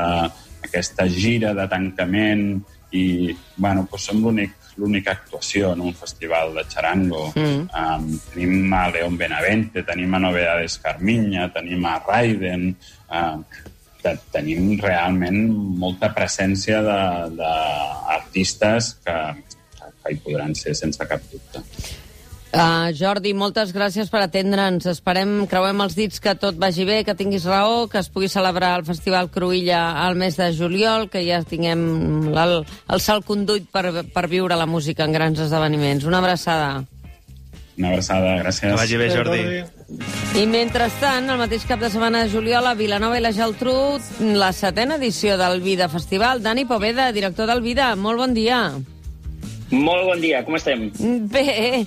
aquesta 0.65 1.09
gira 1.11 1.55
de 1.57 1.67
tancament 1.71 2.47
i 2.91 3.31
bueno, 3.57 3.87
doncs 3.87 4.09
som 4.11 4.23
l'únic 4.25 4.57
l'única 4.81 5.13
actuació 5.13 5.75
en 5.75 5.83
un 5.85 5.95
festival 5.95 6.55
de 6.57 6.65
charango. 6.69 7.33
Mm. 7.37 7.69
Um, 7.69 8.19
tenim 8.33 8.73
a 8.73 8.89
León 8.91 9.19
Benavente, 9.21 9.83
tenim 9.85 10.15
a 10.15 10.23
Novedades 10.23 10.79
Carmiña, 10.81 11.51
tenim 11.53 11.85
a 11.87 11.99
Raiden, 12.07 12.71
uh, 13.11 13.43
que 14.01 14.15
tenim 14.33 14.79
realment 14.81 15.43
molta 15.81 16.09
presència 16.17 16.81
d'artistes 17.37 18.95
que, 19.05 19.17
que 19.77 20.15
hi 20.15 20.23
podran 20.25 20.55
ser 20.57 20.73
sense 20.79 21.05
cap 21.11 21.21
dubte. 21.29 21.61
Uh, 22.51 22.91
Jordi, 22.99 23.31
moltes 23.31 23.71
gràcies 23.71 24.09
per 24.11 24.25
atendre'ns. 24.25 24.89
Esperem, 24.91 25.45
creuem 25.51 25.85
els 25.85 25.95
dits 25.95 26.19
que 26.23 26.35
tot 26.35 26.57
vagi 26.59 26.83
bé, 26.89 27.01
que 27.07 27.15
tinguis 27.15 27.47
raó, 27.47 27.85
que 27.87 28.01
es 28.03 28.11
pugui 28.11 28.27
celebrar 28.29 28.73
el 28.81 28.87
Festival 28.89 29.31
Cruïlla 29.31 29.85
al 30.03 30.19
mes 30.19 30.35
de 30.41 30.51
juliol, 30.57 31.07
que 31.13 31.23
ja 31.23 31.45
tinguem 31.47 32.33
el, 32.35 32.57
el 32.67 33.05
salt 33.05 33.29
conduït 33.29 33.71
per, 33.71 34.03
per 34.11 34.27
viure 34.27 34.59
la 34.59 34.67
música 34.67 35.07
en 35.07 35.15
grans 35.15 35.39
esdeveniments. 35.47 36.09
Una 36.11 36.19
abraçada. 36.19 36.73
Una 37.79 37.95
abraçada, 37.95 38.35
gràcies. 38.43 38.67
Que 38.67 38.77
vagi 38.77 38.99
bé, 38.99 39.09
Jordi. 39.15 39.43
I 40.43 40.47
mentrestant, 40.51 41.31
el 41.31 41.39
mateix 41.39 41.63
cap 41.71 41.81
de 41.81 41.89
setmana 41.89 42.25
de 42.25 42.35
juliol, 42.35 42.67
a 42.67 42.75
Vilanova 42.75 43.17
i 43.19 43.23
la 43.23 43.31
Geltrú, 43.33 43.79
la 44.35 44.51
setena 44.53 44.99
edició 44.99 45.39
del 45.39 45.63
Vida 45.63 45.89
Festival. 45.89 46.43
Dani 46.43 46.67
Poveda, 46.67 47.13
director 47.15 47.47
del 47.47 47.63
Vida, 47.63 47.95
molt 47.95 48.19
bon 48.19 48.35
dia. 48.35 48.65
Molt 49.71 50.03
bon 50.03 50.19
dia, 50.19 50.43
com 50.43 50.57
estem? 50.59 50.89
Bé, 51.31 51.87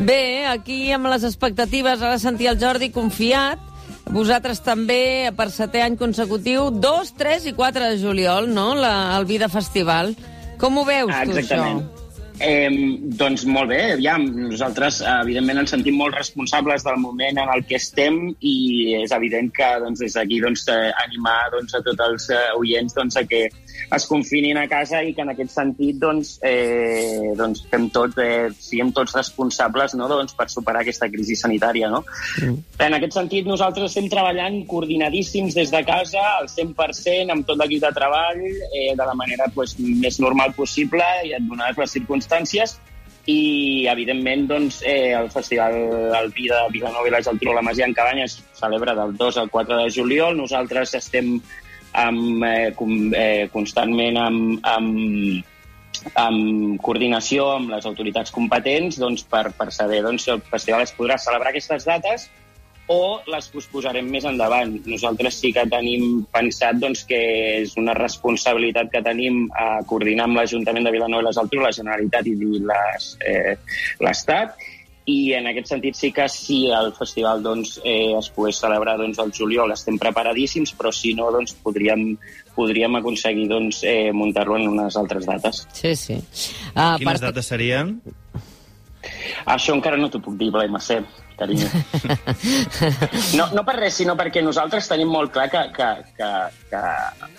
bé, 0.00 0.46
aquí 0.48 0.90
amb 0.92 1.10
les 1.12 1.24
expectatives, 1.28 2.02
ara 2.02 2.18
sentia 2.18 2.54
el 2.54 2.60
Jordi 2.60 2.90
confiat, 2.94 3.62
vosaltres 4.10 4.62
també, 4.64 5.30
per 5.36 5.50
setè 5.54 5.84
any 5.84 5.96
consecutiu, 6.00 6.70
2, 6.74 7.14
3 7.20 7.46
i 7.52 7.54
4 7.54 7.92
de 7.92 8.02
juliol, 8.02 8.50
no?, 8.50 8.74
la, 8.74 9.16
el 9.18 9.28
Vida 9.28 9.48
Festival. 9.52 10.14
Com 10.60 10.78
ho 10.78 10.84
veus, 10.84 11.12
Ah, 11.14 11.24
tu, 11.24 11.36
exactament. 11.36 11.80
això? 11.84 11.96
Eh, 12.40 12.70
doncs 13.20 13.42
molt 13.44 13.68
bé, 13.68 13.98
ja, 14.00 14.14
nosaltres 14.16 15.02
evidentment 15.04 15.58
ens 15.60 15.74
sentim 15.74 15.98
molt 16.00 16.14
responsables 16.16 16.80
del 16.86 16.96
moment 16.96 17.36
en 17.36 17.50
el 17.52 17.66
que 17.68 17.76
estem 17.76 18.30
i 18.40 18.94
és 19.02 19.12
evident 19.12 19.50
que 19.52 19.68
doncs, 19.82 20.00
des 20.00 20.16
d'aquí 20.16 20.38
doncs, 20.40 20.64
eh, 20.72 20.88
animar 21.04 21.50
doncs, 21.52 21.74
a 21.76 21.82
tots 21.84 22.00
els 22.06 22.30
eh, 22.32 22.38
oients 22.56 22.96
doncs, 22.96 23.18
a 23.20 23.26
que 23.28 23.42
es 23.96 24.06
confinin 24.06 24.58
a 24.58 24.66
casa 24.70 25.02
i 25.02 25.14
que 25.14 25.24
en 25.24 25.32
aquest 25.32 25.54
sentit 25.54 25.98
doncs, 26.00 26.36
eh, 26.46 27.32
doncs 27.38 27.64
fem 27.70 27.88
tot, 27.94 28.16
eh, 28.22 28.50
siguem 28.58 28.92
tots 28.96 29.16
responsables 29.18 29.96
no? 29.98 30.08
doncs, 30.10 30.36
per 30.38 30.48
superar 30.52 30.84
aquesta 30.84 31.10
crisi 31.10 31.36
sanitària. 31.38 31.90
No? 31.90 32.04
Mm. 32.42 32.60
En 32.86 32.98
aquest 32.98 33.18
sentit, 33.18 33.48
nosaltres 33.48 33.90
estem 33.90 34.10
treballant 34.12 34.60
coordinadíssims 34.70 35.56
des 35.58 35.72
de 35.74 35.82
casa, 35.86 36.22
al 36.38 36.48
100%, 36.52 37.34
amb 37.34 37.46
tot 37.48 37.58
l'equip 37.58 37.82
de 37.82 37.92
treball, 37.96 38.44
eh, 38.46 38.92
de 38.94 39.04
la 39.04 39.16
manera 39.18 39.50
pues, 39.54 39.76
més 39.80 40.20
normal 40.22 40.54
possible 40.54 41.04
i 41.26 41.34
donades 41.48 41.78
les 41.80 41.98
circumstàncies 41.98 42.78
i, 43.30 43.86
evidentment, 43.90 44.46
doncs, 44.48 44.80
eh, 44.86 45.12
el 45.14 45.30
Festival 45.30 45.74
el 46.16 46.30
Vida 46.32 46.62
de 46.64 46.72
Vilanova 46.72 47.08
i 47.08 47.12
la 47.12 47.22
Geltrú 47.22 47.54
la 47.54 47.62
Masia 47.62 47.86
en 47.86 47.94
Cabanya 47.94 48.24
es 48.24 48.38
celebra 48.56 48.94
del 48.94 49.16
2 49.16 49.36
al 49.42 49.50
4 49.50 49.76
de 49.76 49.90
juliol. 49.92 50.36
Nosaltres 50.36 50.94
estem 50.94 51.36
amb, 51.92 52.44
eh, 52.44 52.72
com, 52.76 52.92
eh, 53.14 53.48
constantment 53.52 54.18
amb, 54.20 54.60
amb, 54.62 55.46
amb 56.14 56.80
coordinació 56.82 57.50
amb 57.56 57.74
les 57.74 57.86
autoritats 57.86 58.32
competents 58.34 58.98
doncs, 59.00 59.24
per, 59.24 59.50
per 59.56 59.70
saber 59.72 60.02
doncs, 60.06 60.24
si 60.24 60.34
el 60.34 60.40
festival 60.40 60.86
es 60.86 60.94
podrà 60.96 61.18
celebrar 61.18 61.50
aquestes 61.52 61.84
dates 61.88 62.30
o 62.90 63.20
les 63.30 63.46
posposarem 63.52 64.08
més 64.10 64.24
endavant. 64.26 64.72
Nosaltres 64.90 65.36
sí 65.38 65.52
que 65.54 65.62
tenim 65.70 66.24
pensat 66.34 66.80
doncs, 66.82 67.04
que 67.06 67.20
és 67.60 67.76
una 67.78 67.94
responsabilitat 67.94 68.90
que 68.90 69.02
tenim 69.06 69.44
a 69.54 69.84
coordinar 69.86 70.26
amb 70.26 70.40
l'Ajuntament 70.40 70.88
de 70.88 70.94
Vilanova 70.96 71.22
i 71.22 71.28
la 71.28 71.34
Geltrú, 71.36 71.62
la 71.62 71.74
Generalitat 71.76 72.26
i 72.26 72.34
les, 72.40 73.06
eh, 73.30 73.54
l'Estat, 74.02 74.58
i 75.08 75.32
en 75.34 75.48
aquest 75.50 75.72
sentit 75.72 75.96
sí 75.96 76.10
que 76.12 76.26
si 76.28 76.60
el 76.74 76.92
festival 76.96 77.42
doncs, 77.42 77.78
eh, 77.84 78.12
es 78.18 78.28
pogués 78.34 78.60
celebrar 78.60 78.98
doncs, 79.00 79.18
al 79.18 79.32
juliol 79.32 79.72
estem 79.72 79.98
preparadíssims, 79.98 80.74
però 80.76 80.92
si 80.92 81.14
no 81.14 81.30
doncs, 81.32 81.54
podríem, 81.64 82.12
podríem 82.54 83.00
aconseguir 83.00 83.48
doncs, 83.48 83.82
eh, 83.84 84.12
muntar-lo 84.12 84.58
en 84.58 84.68
unes 84.68 84.96
altres 85.00 85.26
dates. 85.26 85.66
Sí, 85.72 85.94
sí. 85.96 86.20
Uh, 86.74 86.98
Quines 87.00 87.24
dates 87.24 87.48
serien? 87.48 87.96
Això 89.48 89.72
encara 89.72 89.96
no 89.96 90.10
t'ho 90.12 90.20
puc 90.20 90.36
dir, 90.36 90.50
Blai 90.52 90.68
Mercè, 90.68 91.00
carinyo. 91.38 91.68
No, 93.38 93.46
no 93.54 93.62
per 93.64 93.76
res, 93.78 93.94
sinó 93.96 94.12
perquè 94.18 94.42
nosaltres 94.44 94.88
tenim 94.90 95.08
molt 95.08 95.32
clar 95.32 95.46
que, 95.52 95.62
que, 95.72 95.88
que, 96.18 96.28
que 96.68 96.80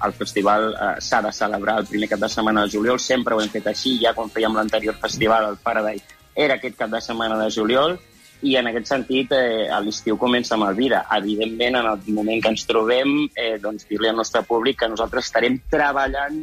el 0.08 0.16
festival 0.18 0.72
eh, 0.72 0.96
s'ha 1.04 1.22
de 1.22 1.34
celebrar 1.36 1.78
el 1.82 1.90
primer 1.90 2.10
cap 2.10 2.24
de 2.24 2.30
setmana 2.32 2.66
de 2.66 2.74
juliol. 2.74 2.98
Sempre 3.00 3.36
ho 3.36 3.44
hem 3.44 3.52
fet 3.54 3.70
així, 3.70 4.00
ja 4.02 4.16
quan 4.18 4.32
fèiem 4.34 4.58
l'anterior 4.58 4.98
festival, 5.04 5.52
el 5.52 5.60
Faraday, 5.62 6.02
era 6.36 6.56
aquest 6.56 6.78
cap 6.80 6.90
de 6.90 7.02
setmana 7.02 7.38
de 7.42 7.50
juliol, 7.52 7.98
i 8.42 8.56
en 8.58 8.68
aquest 8.72 8.90
sentit 8.90 9.34
eh, 9.38 9.68
l'estiu 9.86 10.18
comença 10.18 10.56
amb 10.56 10.66
el. 10.70 11.04
Evidentment, 11.18 11.78
en 11.78 11.90
el 11.92 12.16
moment 12.16 12.42
que 12.42 12.50
ens 12.50 12.66
trobem, 12.66 13.30
eh, 13.36 13.58
doncs 13.62 13.86
dir-li 13.90 14.10
al 14.10 14.18
nostre 14.18 14.42
públic 14.48 14.80
que 14.80 14.90
nosaltres 14.90 15.30
estarem 15.30 15.60
treballant 15.70 16.42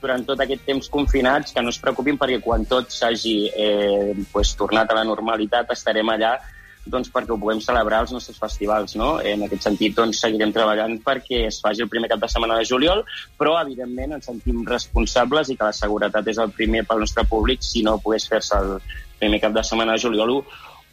durant 0.00 0.24
tot 0.28 0.40
aquest 0.44 0.66
temps 0.68 0.88
confinats, 0.92 1.52
que 1.52 1.62
no 1.64 1.72
es 1.72 1.80
preocupin 1.80 2.18
perquè 2.20 2.40
quan 2.44 2.66
tot 2.68 2.92
s'hagi 2.92 3.36
eh, 3.48 4.12
pues, 4.32 4.52
tornat 4.58 4.90
a 4.90 4.98
la 5.00 5.06
normalitat 5.08 5.72
estarem 5.72 6.12
allà 6.12 6.36
doncs, 6.86 7.10
perquè 7.12 7.32
ho 7.32 7.38
puguem 7.40 7.60
celebrar 7.64 8.02
els 8.04 8.12
nostres 8.12 8.38
festivals. 8.38 8.96
No? 8.96 9.20
En 9.20 9.42
aquest 9.46 9.62
sentit, 9.68 9.94
doncs, 9.96 10.20
seguirem 10.20 10.52
treballant 10.52 10.98
perquè 11.04 11.46
es 11.48 11.60
faci 11.64 11.82
el 11.82 11.88
primer 11.88 12.08
cap 12.12 12.20
de 12.20 12.28
setmana 12.28 12.58
de 12.58 12.64
juliol, 12.68 13.04
però, 13.38 13.56
evidentment, 13.62 14.12
ens 14.18 14.26
sentim 14.30 14.64
responsables 14.68 15.50
i 15.50 15.56
que 15.56 15.64
la 15.64 15.72
seguretat 15.72 16.28
és 16.28 16.38
el 16.38 16.50
primer 16.52 16.84
pel 16.86 17.00
nostre 17.00 17.24
públic. 17.24 17.62
Si 17.64 17.82
no 17.82 17.98
pogués 17.98 18.28
fer-se 18.28 18.56
el 18.60 18.78
primer 19.18 19.40
cap 19.40 19.52
de 19.56 19.62
setmana 19.64 19.92
de 19.96 20.02
juliol, 20.04 20.30
ho, 20.38 20.44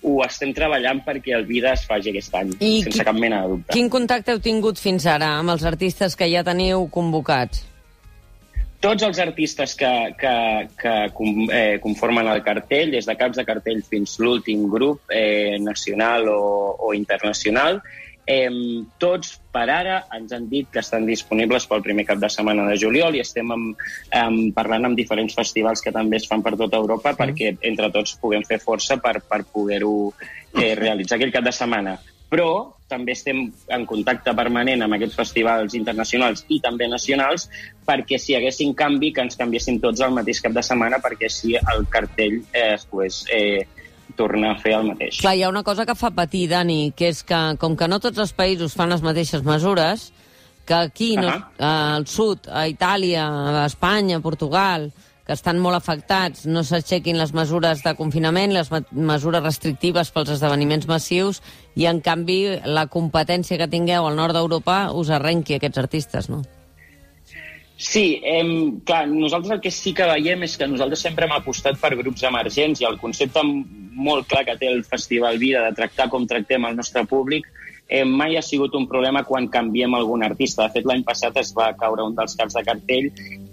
ho 0.03 0.13
estem 0.25 0.53
treballant 0.53 1.03
perquè 1.05 1.35
el 1.37 1.45
Vida 1.45 1.73
es 1.73 1.83
faci 1.85 2.09
aquest 2.09 2.33
any, 2.35 2.53
I 2.59 2.81
sense 2.83 2.97
qui- 2.97 3.05
cap 3.05 3.15
mena 3.15 3.43
de 3.43 3.49
dubte. 3.55 3.73
Quin 3.73 3.89
contacte 3.89 4.31
heu 4.33 4.39
tingut 4.39 4.79
fins 4.81 5.05
ara 5.05 5.35
amb 5.39 5.49
els 5.53 5.63
artistes 5.67 6.15
que 6.15 6.29
ja 6.31 6.43
teniu 6.43 6.87
convocats? 6.89 7.67
Tots 8.81 9.03
els 9.05 9.19
artistes 9.21 9.75
que, 9.77 9.89
que, 10.17 10.35
que 10.81 10.93
com, 11.13 11.43
eh, 11.53 11.77
conformen 11.83 12.25
el 12.31 12.41
cartell, 12.41 12.89
des 12.95 13.05
de 13.05 13.13
caps 13.17 13.37
de 13.37 13.45
cartell 13.45 13.83
fins 13.85 14.15
l'últim 14.17 14.63
grup 14.73 15.11
eh, 15.13 15.59
nacional 15.61 16.25
o, 16.33 16.39
o 16.87 16.93
internacional, 16.97 17.77
eh, 18.25 18.49
tots 18.97 19.35
per 19.53 19.67
ara 19.69 19.99
ens 20.17 20.33
han 20.33 20.47
dit 20.49 20.69
que 20.73 20.81
estan 20.81 21.05
disponibles 21.05 21.67
pel 21.69 21.83
primer 21.85 22.07
cap 22.09 22.21
de 22.21 22.29
setmana 22.33 22.65
de 22.69 22.77
juliol 22.81 23.17
i 23.17 23.21
estem 23.21 23.53
amb, 23.53 23.83
amb, 24.17 24.49
parlant 24.55 24.89
amb 24.89 24.97
diferents 24.97 25.35
festivals 25.37 25.83
que 25.85 25.93
també 25.93 26.17
es 26.17 26.25
fan 26.29 26.41
per 26.41 26.55
tota 26.57 26.79
Europa 26.81 27.13
perquè 27.17 27.53
entre 27.61 27.91
tots 27.93 28.15
puguem 28.21 28.45
fer 28.47 28.61
força 28.63 28.97
per, 29.03 29.19
per 29.21 29.43
poder-ho 29.43 29.93
eh, 30.57 30.73
realitzar 30.79 31.19
aquell 31.19 31.33
cap 31.37 31.45
de 31.45 31.53
setmana. 31.55 31.99
Però 32.31 32.51
també 32.91 33.15
estem 33.15 33.43
en 33.75 33.83
contacte 33.87 34.33
permanent 34.35 34.83
amb 34.83 34.95
aquests 34.97 35.17
festivals 35.19 35.75
internacionals 35.77 36.45
i 36.51 36.59
també 36.63 36.87
nacionals 36.91 37.47
perquè 37.87 38.19
si 38.19 38.33
hi 38.33 38.39
haguessin 38.39 38.73
canvi, 38.77 39.11
que 39.15 39.23
ens 39.25 39.39
canviessin 39.39 39.79
tots 39.83 40.03
al 40.03 40.15
mateix 40.15 40.41
cap 40.43 40.55
de 40.55 40.63
setmana 40.63 40.99
perquè 41.03 41.27
així 41.27 41.55
el 41.59 41.85
cartell 41.91 42.39
eh, 42.51 42.73
es 42.75 42.87
pogués 42.87 43.21
eh, 43.31 43.67
tornar 44.15 44.55
a 44.55 44.59
fer 44.59 44.75
el 44.77 44.89
mateix. 44.91 45.19
Clar, 45.21 45.35
hi 45.37 45.43
ha 45.43 45.51
una 45.51 45.63
cosa 45.67 45.85
que 45.87 45.95
fa 45.95 46.11
patir, 46.15 46.47
Dani, 46.51 46.91
que 46.95 47.11
és 47.11 47.21
que, 47.27 47.39
com 47.61 47.77
que 47.79 47.87
no 47.91 48.01
tots 48.03 48.19
els 48.23 48.33
països 48.35 48.75
fan 48.75 48.91
les 48.91 49.03
mateixes 49.05 49.43
mesures, 49.47 50.09
que 50.67 50.77
aquí, 50.77 51.15
no, 51.17 51.31
Ahà. 51.31 51.95
al 51.95 52.07
sud, 52.07 52.47
a 52.47 52.67
Itàlia, 52.69 53.25
a 53.61 53.65
Espanya, 53.65 54.19
a 54.19 54.23
Portugal, 54.23 54.91
que 55.31 55.37
estan 55.39 55.61
molt 55.63 55.77
afectats, 55.77 56.43
no 56.43 56.59
s'aixequin 56.67 57.15
les 57.15 57.31
mesures 57.31 57.79
de 57.85 57.93
confinament, 57.95 58.51
les 58.51 58.67
me- 58.67 58.83
mesures 58.91 59.39
restrictives 59.45 60.11
pels 60.11 60.33
esdeveniments 60.33 60.89
massius, 60.91 61.39
i, 61.79 61.85
en 61.87 62.01
canvi, 62.03 62.41
la 62.67 62.89
competència 62.91 63.55
que 63.61 63.69
tingueu 63.71 64.09
al 64.09 64.19
nord 64.19 64.35
d'Europa 64.35 64.89
us 64.91 65.13
arrenqui 65.15 65.55
aquests 65.55 65.79
artistes, 65.79 66.27
no? 66.27 66.41
Sí, 67.79 68.19
em, 68.27 68.81
clar, 68.85 69.05
nosaltres 69.07 69.55
el 69.55 69.61
que 69.63 69.71
sí 69.71 69.95
que 69.95 70.05
veiem 70.05 70.43
és 70.43 70.57
que 70.59 70.67
nosaltres 70.67 71.01
sempre 71.07 71.25
hem 71.25 71.37
apostat 71.37 71.79
per 71.79 71.95
grups 71.95 72.27
emergents 72.27 72.83
i 72.83 72.89
el 72.91 72.99
concepte 72.99 73.41
molt 73.41 74.27
clar 74.27 74.43
que 74.45 74.59
té 74.59 74.67
el 74.67 74.83
Festival 74.83 75.39
Vida 75.39 75.63
de 75.63 75.71
tractar 75.79 76.11
com 76.11 76.27
tractem 76.27 76.67
el 76.67 76.75
nostre 76.75 77.07
públic 77.07 77.47
eh, 77.87 78.03
mai 78.05 78.37
ha 78.37 78.41
sigut 78.41 78.75
un 78.75 78.87
problema 78.87 79.23
quan 79.27 79.49
canviem 79.51 79.95
algun 79.95 80.23
artista. 80.23 80.63
De 80.67 80.77
fet, 80.77 80.85
l'any 80.87 81.03
passat 81.07 81.35
es 81.41 81.51
va 81.57 81.71
caure 81.79 82.05
un 82.07 82.15
dels 82.15 82.37
caps 82.39 82.55
de 82.55 82.63
cartell 82.67 83.09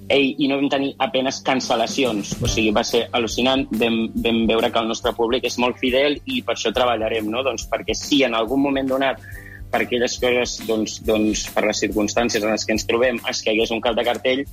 ei, 0.09 0.35
i 0.39 0.49
no 0.49 0.57
vam 0.59 0.71
tenir 0.73 0.95
apenes 1.05 1.43
cancel·lacions. 1.45 2.37
O 2.43 2.49
sigui, 2.49 2.73
va 2.75 2.85
ser 2.87 3.05
al·lucinant. 3.13 3.67
Vam, 3.81 3.99
vam 4.25 4.45
veure 4.49 4.73
que 4.73 4.83
el 4.83 4.89
nostre 4.91 5.13
públic 5.17 5.45
és 5.49 5.59
molt 5.61 5.79
fidel 5.81 6.19
i 6.27 6.43
per 6.43 6.57
això 6.57 6.73
treballarem, 6.75 7.29
no? 7.31 7.45
Doncs 7.47 7.69
perquè 7.71 7.97
si 7.97 8.23
en 8.27 8.37
algun 8.39 8.65
moment 8.65 8.89
donat 8.89 9.23
per 9.69 9.83
aquelles 9.85 10.17
coses, 10.21 10.61
doncs, 10.67 11.03
doncs, 11.05 11.49
per 11.53 11.67
les 11.67 11.83
circumstàncies 11.85 12.45
en 12.45 12.55
les 12.55 12.65
que 12.65 12.73
ens 12.77 12.87
trobem, 12.89 13.21
es 13.29 13.43
caigués 13.45 13.75
un 13.75 13.83
cap 13.85 13.97
de 13.99 14.05
cartell, 14.07 14.47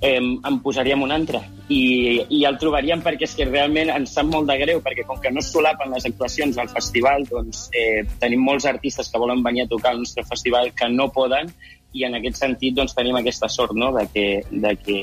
eh, 0.00 0.20
en 0.20 0.60
posaríem 0.62 1.02
un 1.02 1.12
altre. 1.12 1.40
I, 1.68 2.22
I 2.38 2.44
el 2.46 2.58
trobaríem 2.60 3.02
perquè 3.02 3.26
és 3.26 3.34
que 3.34 3.48
realment 3.48 3.90
ens 3.92 4.14
sap 4.14 4.28
molt 4.30 4.46
de 4.50 4.58
greu, 4.60 4.82
perquè 4.84 5.04
com 5.08 5.18
que 5.22 5.32
no 5.34 5.42
es 5.42 5.50
solapen 5.52 5.90
les 5.94 6.06
actuacions 6.06 6.58
al 6.58 6.70
festival, 6.70 7.26
doncs 7.30 7.66
eh, 7.74 8.04
tenim 8.22 8.46
molts 8.46 8.68
artistes 8.70 9.10
que 9.10 9.18
volen 9.18 9.42
venir 9.42 9.66
a 9.66 9.72
tocar 9.74 9.92
al 9.92 10.04
nostre 10.04 10.24
festival 10.28 10.70
que 10.78 10.88
no 10.92 11.10
poden, 11.10 11.50
i 11.98 12.06
en 12.06 12.16
aquest 12.18 12.38
sentit 12.40 12.76
doncs, 12.76 12.94
tenim 12.96 13.18
aquesta 13.18 13.48
sort 13.50 13.74
no? 13.76 13.90
de 13.96 14.04
que, 14.12 14.26
de 14.50 14.74
que 14.80 14.98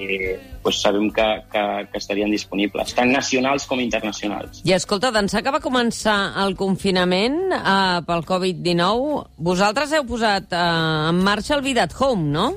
doncs, 0.64 0.82
sabem 0.82 1.10
que, 1.14 1.28
que, 1.52 1.64
que 1.92 2.02
estarien 2.02 2.32
disponibles, 2.34 2.94
tant 2.98 3.12
nacionals 3.14 3.68
com 3.70 3.82
internacionals. 3.84 4.62
I 4.66 4.76
escolta, 4.78 5.12
d'ençà 5.16 5.44
que 5.46 5.54
va 5.54 5.64
començar 5.64 6.18
el 6.46 6.56
confinament 6.60 7.42
eh, 7.58 8.00
pel 8.08 8.26
Covid-19, 8.28 9.26
vosaltres 9.52 9.94
heu 9.96 10.08
posat 10.08 10.56
eh, 10.56 10.64
en 11.12 11.22
marxa 11.26 11.58
el 11.60 11.66
Vida 11.66 11.86
at 11.90 11.98
Home, 12.00 12.32
no? 12.32 12.48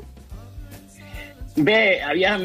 Bé, 1.58 1.98
aviam, 2.06 2.42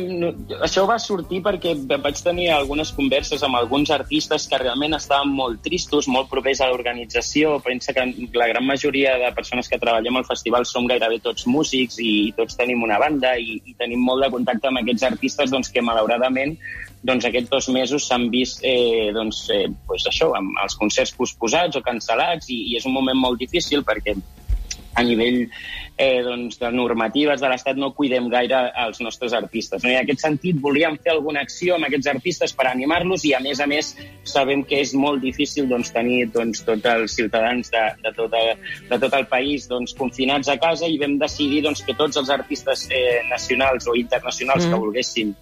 això 0.65 0.87
va 0.89 0.95
sortir 0.97 1.43
perquè 1.45 1.73
vaig 2.01 2.17
tenir 2.25 2.47
algunes 2.49 2.89
converses 2.97 3.43
amb 3.45 3.59
alguns 3.59 3.91
artistes 3.93 4.47
que 4.49 4.57
realment 4.57 4.95
estaven 4.97 5.29
molt 5.37 5.59
tristos, 5.65 6.07
molt 6.09 6.31
propers 6.31 6.63
a 6.63 6.69
l'organització. 6.71 7.59
Pensa 7.61 7.93
que 7.93 8.07
la 8.33 8.47
gran 8.49 8.65
majoria 8.65 9.13
de 9.21 9.29
persones 9.37 9.69
que 9.69 9.77
treballem 9.77 10.17
al 10.17 10.25
festival 10.25 10.65
som 10.65 10.89
gairebé 10.89 11.19
tots 11.21 11.45
músics 11.45 11.99
i, 12.01 12.13
i 12.29 12.33
tots 12.37 12.57
tenim 12.57 12.81
una 12.87 12.97
banda 13.01 13.35
i, 13.37 13.59
i 13.61 13.77
tenim 13.77 14.01
molt 14.01 14.25
de 14.25 14.31
contacte 14.33 14.71
amb 14.71 14.81
aquests 14.81 15.05
artistes 15.11 15.53
doncs, 15.53 15.69
que 15.69 15.85
malauradament 15.85 16.57
doncs, 17.03 17.27
aquests 17.29 17.51
dos 17.51 17.69
mesos 17.75 18.07
s'han 18.07 18.29
vist 18.33 18.63
eh, 18.65 19.11
doncs, 19.13 19.45
eh, 19.53 19.67
pues 19.85 20.07
això, 20.09 20.31
amb 20.39 20.57
els 20.63 20.79
concerts 20.79 21.13
posposats 21.19 21.77
o 21.77 21.85
cancel·lats 21.85 22.49
i, 22.49 22.63
i 22.71 22.79
és 22.79 22.89
un 22.89 22.95
moment 22.97 23.19
molt 23.19 23.43
difícil 23.43 23.85
perquè 23.85 24.17
a 24.93 25.03
nivell 25.03 25.39
eh, 25.97 26.21
doncs, 26.25 26.57
de 26.61 26.69
normatives 26.73 27.41
de 27.41 27.49
l'Estat 27.49 27.79
no 27.79 27.91
cuidem 27.97 28.27
gaire 28.31 28.59
els 28.85 29.01
nostres 29.01 29.33
artistes. 29.37 29.83
No? 29.83 29.91
I 29.91 29.97
en 29.97 30.03
aquest 30.03 30.23
sentit 30.25 30.59
volíem 30.61 30.97
fer 31.03 31.13
alguna 31.13 31.43
acció 31.45 31.77
amb 31.77 31.87
aquests 31.87 32.11
artistes 32.13 32.53
per 32.57 32.67
animar-los 32.69 33.25
i, 33.29 33.33
a 33.37 33.41
més 33.43 33.61
a 33.63 33.67
més, 33.69 33.93
sabem 34.29 34.63
que 34.67 34.81
és 34.83 34.93
molt 34.97 35.23
difícil 35.23 35.69
doncs, 35.71 35.93
tenir 35.95 36.27
doncs, 36.33 36.63
tots 36.67 36.91
els 36.93 37.17
ciutadans 37.17 37.73
de, 37.73 37.83
de, 38.03 38.13
tot, 38.17 38.37
de 38.91 39.01
tot 39.05 39.19
el 39.19 39.27
país 39.31 39.67
doncs, 39.71 39.95
confinats 39.97 40.51
a 40.51 40.57
casa 40.61 40.89
i 40.89 40.99
vam 41.01 41.17
decidir 41.21 41.63
doncs, 41.65 41.83
que 41.85 41.97
tots 41.97 42.21
els 42.21 42.31
artistes 42.33 42.87
eh, 42.91 43.21
nacionals 43.29 43.89
o 43.89 43.97
internacionals 43.99 44.65
mm. 44.65 44.71
que 44.71 44.85
volguessin 44.85 45.35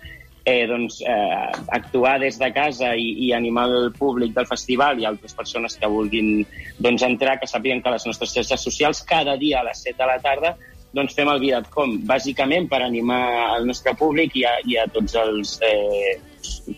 eh, 0.51 0.65
doncs, 0.67 0.99
eh, 1.01 1.47
actuar 1.79 2.17
des 2.21 2.37
de 2.39 2.51
casa 2.53 2.91
i, 2.95 3.07
i 3.27 3.31
animar 3.37 3.69
el 3.69 3.91
públic 3.97 4.35
del 4.35 4.49
festival 4.49 4.99
i 4.99 5.07
altres 5.07 5.33
persones 5.37 5.77
que 5.79 5.89
vulguin 5.89 6.43
doncs, 6.77 7.07
entrar, 7.07 7.39
que 7.39 7.49
sàpiguen 7.49 7.81
que 7.81 7.89
a 7.89 7.95
les 7.95 8.05
nostres 8.09 8.35
xarxes 8.35 8.67
socials 8.67 9.01
cada 9.07 9.37
dia 9.39 9.61
a 9.61 9.67
les 9.69 9.83
7 9.87 9.97
de 10.03 10.11
la 10.11 10.19
tarda 10.21 10.55
doncs 10.91 11.15
fem 11.15 11.29
el 11.31 11.39
Vidatcom, 11.39 11.95
bàsicament 12.07 12.67
per 12.71 12.81
animar 12.83 13.23
el 13.55 13.67
nostre 13.69 13.93
públic 13.95 14.35
i 14.41 14.45
a, 14.47 14.57
i 14.67 14.75
a 14.75 14.87
tots 14.91 15.15
els, 15.15 15.53
eh, 15.63 16.17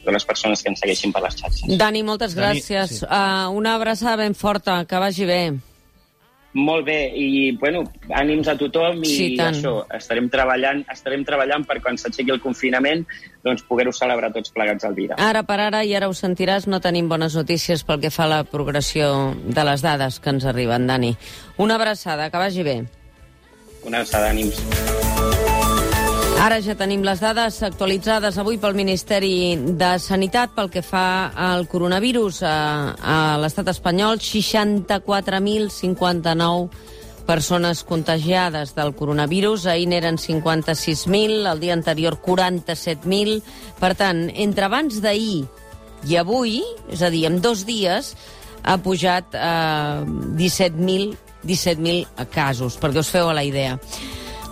les 0.06 0.26
persones 0.30 0.62
que 0.62 0.70
ens 0.70 0.84
segueixin 0.84 1.14
per 1.16 1.24
les 1.26 1.38
xarxes. 1.40 1.78
Dani, 1.82 2.04
moltes 2.06 2.36
Dani, 2.38 2.62
gràcies. 2.62 3.00
sí. 3.00 3.06
Uh, 3.10 3.50
una 3.58 3.74
abraçada 3.80 4.20
ben 4.22 4.38
forta, 4.38 4.84
que 4.86 5.02
vagi 5.02 5.26
bé. 5.26 5.42
Molt 6.54 6.86
bé, 6.86 7.08
i 7.18 7.52
bueno, 7.58 7.82
ànims 8.14 8.48
a 8.48 8.54
tothom 8.58 9.00
i 9.02 9.10
Sí, 9.10 9.36
tant. 9.38 9.56
això, 9.56 9.88
estarem 9.90 10.30
treballant, 10.30 10.84
estarem 10.94 11.24
treballant 11.26 11.66
per 11.66 11.80
quan 11.82 11.98
s'aixequi 11.98 12.30
el 12.30 12.40
confinament 12.42 13.08
doncs 13.44 13.64
poder-ho 13.68 13.92
celebrar 13.92 14.32
tots 14.32 14.54
plegats 14.54 14.86
al 14.86 14.94
Vira. 14.94 15.16
Ara 15.18 15.42
per 15.44 15.60
ara, 15.60 15.84
i 15.84 15.96
ara 15.96 16.08
ho 16.08 16.14
sentiràs, 16.14 16.68
no 16.68 16.80
tenim 16.80 17.10
bones 17.10 17.36
notícies 17.36 17.84
pel 17.84 18.00
que 18.00 18.12
fa 18.14 18.26
a 18.26 18.28
la 18.28 18.44
progressió 18.44 19.34
de 19.44 19.64
les 19.66 19.82
dades 19.82 20.20
que 20.20 20.30
ens 20.30 20.46
arriben, 20.46 20.86
Dani. 20.88 21.16
Una 21.58 21.76
abraçada, 21.76 22.30
que 22.30 22.38
vagi 22.38 22.64
bé. 22.64 22.84
Una 23.84 23.98
abraçada 23.98 24.30
d'ànims. 24.30 25.03
Ara 26.42 26.58
ja 26.66 26.74
tenim 26.76 27.04
les 27.06 27.20
dades 27.22 27.62
actualitzades 27.64 28.38
avui 28.42 28.58
pel 28.62 28.74
Ministeri 28.78 29.56
de 29.78 30.00
Sanitat 30.02 30.50
pel 30.56 30.70
que 30.74 30.82
fa 30.86 31.32
al 31.36 31.68
coronavirus 31.70 32.42
a, 32.48 32.56
a 32.98 33.38
l'estat 33.42 33.68
espanyol. 33.72 34.20
64.059 34.24 36.70
persones 37.28 37.84
contagiades 37.84 38.76
del 38.76 38.94
coronavirus. 38.98 39.66
Ahir 39.72 39.88
n'eren 39.92 40.18
56.000, 40.18 41.52
el 41.52 41.60
dia 41.60 41.74
anterior 41.78 42.18
47.000. 42.22 43.42
Per 43.80 43.94
tant, 44.00 44.30
entre 44.34 44.66
abans 44.68 45.02
d'ahir 45.04 45.46
i 46.10 46.16
avui, 46.20 46.64
és 46.92 47.02
a 47.06 47.10
dir, 47.14 47.26
en 47.30 47.42
dos 47.46 47.66
dies, 47.68 48.16
ha 48.64 48.78
pujat 48.82 49.26
eh, 49.36 50.04
17.000 50.40 51.16
17.000 51.44 52.08
casos, 52.32 52.78
perquè 52.80 53.02
us 53.04 53.12
feu 53.12 53.28
a 53.30 53.36
la 53.36 53.44
idea. 53.44 53.78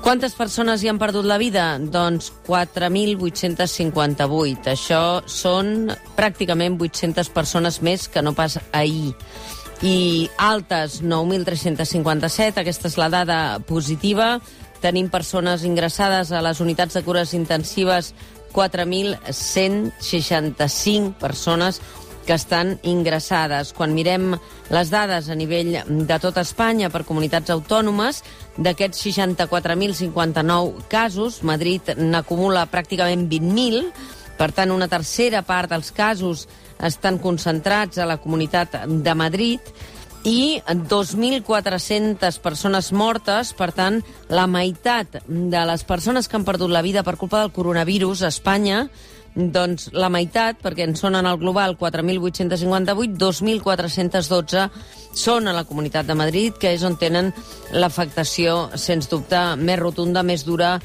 Quantes 0.01 0.33
persones 0.33 0.81
hi 0.81 0.89
han 0.89 0.97
perdut 0.97 1.27
la 1.29 1.37
vida? 1.37 1.77
Doncs 1.77 2.31
4.858. 2.47 4.71
Això 4.73 5.21
són 5.29 5.93
pràcticament 6.17 6.73
800 6.81 7.29
persones 7.29 7.85
més 7.85 8.09
que 8.09 8.25
no 8.25 8.33
pas 8.33 8.57
ahir. 8.73 9.13
I 9.85 10.25
altes, 10.41 11.05
9.357. 11.05 12.57
Aquesta 12.63 12.89
és 12.89 12.97
la 12.97 13.13
dada 13.13 13.61
positiva. 13.69 14.41
Tenim 14.81 15.13
persones 15.13 15.61
ingressades 15.69 16.33
a 16.33 16.41
les 16.41 16.57
unitats 16.65 16.97
de 16.97 17.05
cures 17.05 17.37
intensives 17.37 18.17
4.165 18.57 21.13
persones 21.21 21.77
que 22.25 22.35
estan 22.37 22.77
ingressades. 22.83 23.73
Quan 23.73 23.95
mirem 23.95 24.35
les 24.71 24.91
dades 24.93 25.29
a 25.29 25.35
nivell 25.35 25.73
de 25.87 26.17
tot 26.21 26.37
Espanya 26.41 26.91
per 26.93 27.05
comunitats 27.07 27.53
autònomes, 27.53 28.23
d'aquests 28.57 29.05
64.059 29.07 30.87
casos, 30.91 31.41
Madrid 31.47 31.93
n'acumula 31.97 32.67
pràcticament 32.71 33.27
20.000, 33.31 33.93
per 34.37 34.51
tant, 34.57 34.71
una 34.73 34.89
tercera 34.89 35.43
part 35.45 35.69
dels 35.69 35.91
casos 35.93 36.47
estan 36.81 37.19
concentrats 37.21 37.99
a 38.01 38.07
la 38.09 38.17
comunitat 38.17 38.79
de 38.89 39.13
Madrid 39.13 39.73
i 40.25 40.61
2.400 40.65 42.39
persones 42.41 42.91
mortes, 42.93 43.53
per 43.57 43.71
tant, 43.73 44.01
la 44.29 44.47
meitat 44.49 45.21
de 45.27 45.63
les 45.65 45.85
persones 45.85 46.27
que 46.27 46.37
han 46.37 46.45
perdut 46.45 46.73
la 46.73 46.83
vida 46.85 47.03
per 47.03 47.17
culpa 47.17 47.41
del 47.41 47.53
coronavirus 47.53 48.23
a 48.23 48.33
Espanya 48.33 48.87
doncs 49.35 49.89
la 49.95 50.09
meitat, 50.11 50.59
perquè 50.61 50.85
en 50.87 50.95
són 50.99 51.15
en 51.15 51.27
el 51.29 51.37
global 51.39 51.77
4.858, 51.79 53.15
2.412 53.19 54.65
són 55.15 55.47
a 55.47 55.55
la 55.55 55.63
Comunitat 55.67 56.07
de 56.07 56.17
Madrid, 56.19 56.57
que 56.59 56.73
és 56.75 56.83
on 56.87 56.97
tenen 56.99 57.31
l'afectació, 57.71 58.69
sens 58.75 59.09
dubte, 59.11 59.39
més 59.57 59.79
rotunda, 59.79 60.23
més 60.23 60.43
dura, 60.47 60.77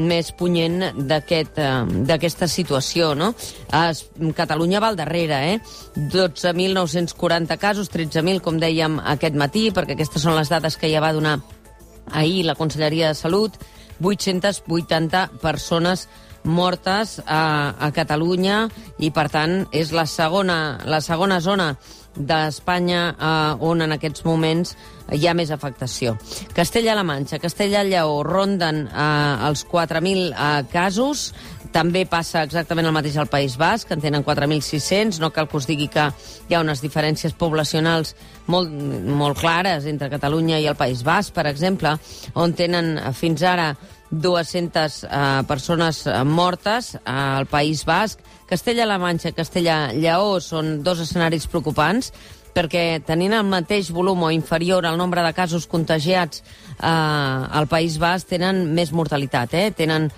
més 0.00 0.30
punyent 0.32 0.78
d'aquesta 0.94 2.14
aquest, 2.14 2.44
situació, 2.48 3.12
no? 3.18 3.32
Es, 3.74 4.04
Catalunya 4.36 4.80
va 4.80 4.92
al 4.92 4.96
darrere, 4.96 5.40
eh? 5.54 5.58
12.940 6.12 7.58
casos, 7.58 7.90
13.000, 7.92 8.40
com 8.40 8.60
dèiem 8.60 9.00
aquest 9.16 9.36
matí, 9.36 9.68
perquè 9.74 9.98
aquestes 9.98 10.22
són 10.22 10.38
les 10.38 10.48
dades 10.48 10.78
que 10.80 10.90
ja 10.92 11.02
va 11.02 11.12
donar 11.12 11.40
ahir 12.12 12.46
la 12.46 12.56
Conselleria 12.56 13.10
de 13.10 13.18
Salut, 13.18 13.58
880 14.00 15.26
persones 15.42 16.08
mortes 16.44 17.18
a, 17.26 17.74
a 17.78 17.90
Catalunya 17.92 18.64
i, 18.98 19.10
per 19.12 19.28
tant, 19.32 19.64
és 19.72 19.92
la 19.92 20.06
segona, 20.08 20.80
la 20.88 21.00
segona 21.04 21.40
zona 21.44 21.74
d'Espanya 22.16 23.02
eh, 23.12 23.66
on 23.66 23.84
en 23.84 23.94
aquests 23.94 24.24
moments 24.26 24.74
hi 25.14 25.26
ha 25.26 25.34
més 25.34 25.50
afectació. 25.54 26.16
Castella-La 26.56 27.04
Manxa, 27.06 27.38
Castella-Lleó 27.42 28.20
ronden 28.26 28.84
eh, 28.88 29.48
els 29.48 29.64
4.000 29.68 30.30
eh, 30.30 30.50
casos, 30.72 31.30
també 31.70 32.02
passa 32.10 32.42
exactament 32.42 32.88
el 32.88 32.94
mateix 32.94 33.16
al 33.20 33.30
País 33.30 33.54
Basc, 33.58 33.90
en 33.94 34.02
tenen 34.02 34.24
4.600. 34.26 35.20
No 35.22 35.30
cal 35.30 35.46
que 35.46 35.58
us 35.60 35.68
digui 35.70 35.86
que 35.92 36.08
hi 36.48 36.56
ha 36.56 36.62
unes 36.64 36.82
diferències 36.82 37.36
poblacionals 37.38 38.16
molt, 38.50 38.72
molt 38.74 39.38
clares 39.38 39.86
entre 39.86 40.10
Catalunya 40.10 40.58
i 40.58 40.66
el 40.66 40.78
País 40.78 41.04
Basc, 41.06 41.34
per 41.36 41.46
exemple, 41.46 41.94
on 42.34 42.56
tenen 42.58 42.96
fins 43.14 43.46
ara 43.46 43.70
200 44.10 45.04
eh, 45.04 45.42
persones 45.46 46.06
eh, 46.06 46.24
mortes 46.24 46.96
al 47.04 47.46
País 47.46 47.84
Basc. 47.86 48.18
Castella-La 48.50 48.98
Manxa 48.98 49.30
Castella-Lleó 49.32 50.40
són 50.42 50.80
dos 50.82 51.02
escenaris 51.06 51.46
preocupants 51.46 52.10
perquè 52.50 52.98
tenint 53.06 53.36
el 53.36 53.46
mateix 53.46 53.92
volum 53.94 54.24
o 54.26 54.32
inferior 54.34 54.86
al 54.86 54.98
nombre 54.98 55.22
de 55.22 55.32
casos 55.32 55.68
contagiats 55.70 56.42
eh, 56.42 56.86
al 56.86 57.70
País 57.70 58.00
Basc 58.02 58.28
tenen 58.34 58.66
més 58.74 58.90
mortalitat, 58.90 59.54
eh? 59.54 59.70
tenen 59.70 60.10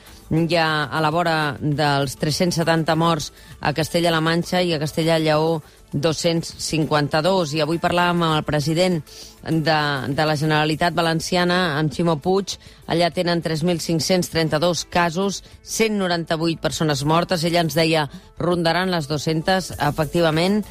ja 0.48 0.88
a 0.88 1.00
la 1.04 1.10
vora 1.12 1.36
dels 1.60 2.16
370 2.16 2.96
morts 2.96 3.32
a 3.60 3.74
Castella-La 3.76 4.22
Manxa 4.24 4.62
i 4.64 4.72
a 4.72 4.80
Castella-Lleó 4.80 5.60
252. 5.92 7.52
I 7.52 7.60
avui 7.60 7.76
parlàvem 7.82 8.24
amb 8.24 8.38
el 8.38 8.46
president 8.48 9.02
de, 9.48 10.14
de 10.14 10.26
la 10.26 10.36
Generalitat 10.36 10.94
Valenciana, 10.94 11.78
amb 11.78 11.92
Ximo 11.92 12.18
Puig. 12.22 12.56
Allà 12.86 13.10
tenen 13.14 13.42
3.532 13.42 14.84
casos, 14.90 15.42
198 15.62 16.60
persones 16.60 17.04
mortes. 17.04 17.44
Ella 17.44 17.64
ens 17.64 17.78
deia, 17.78 18.08
rondaran 18.38 18.92
les 18.92 19.08
200, 19.08 19.72
efectivament, 19.78 20.62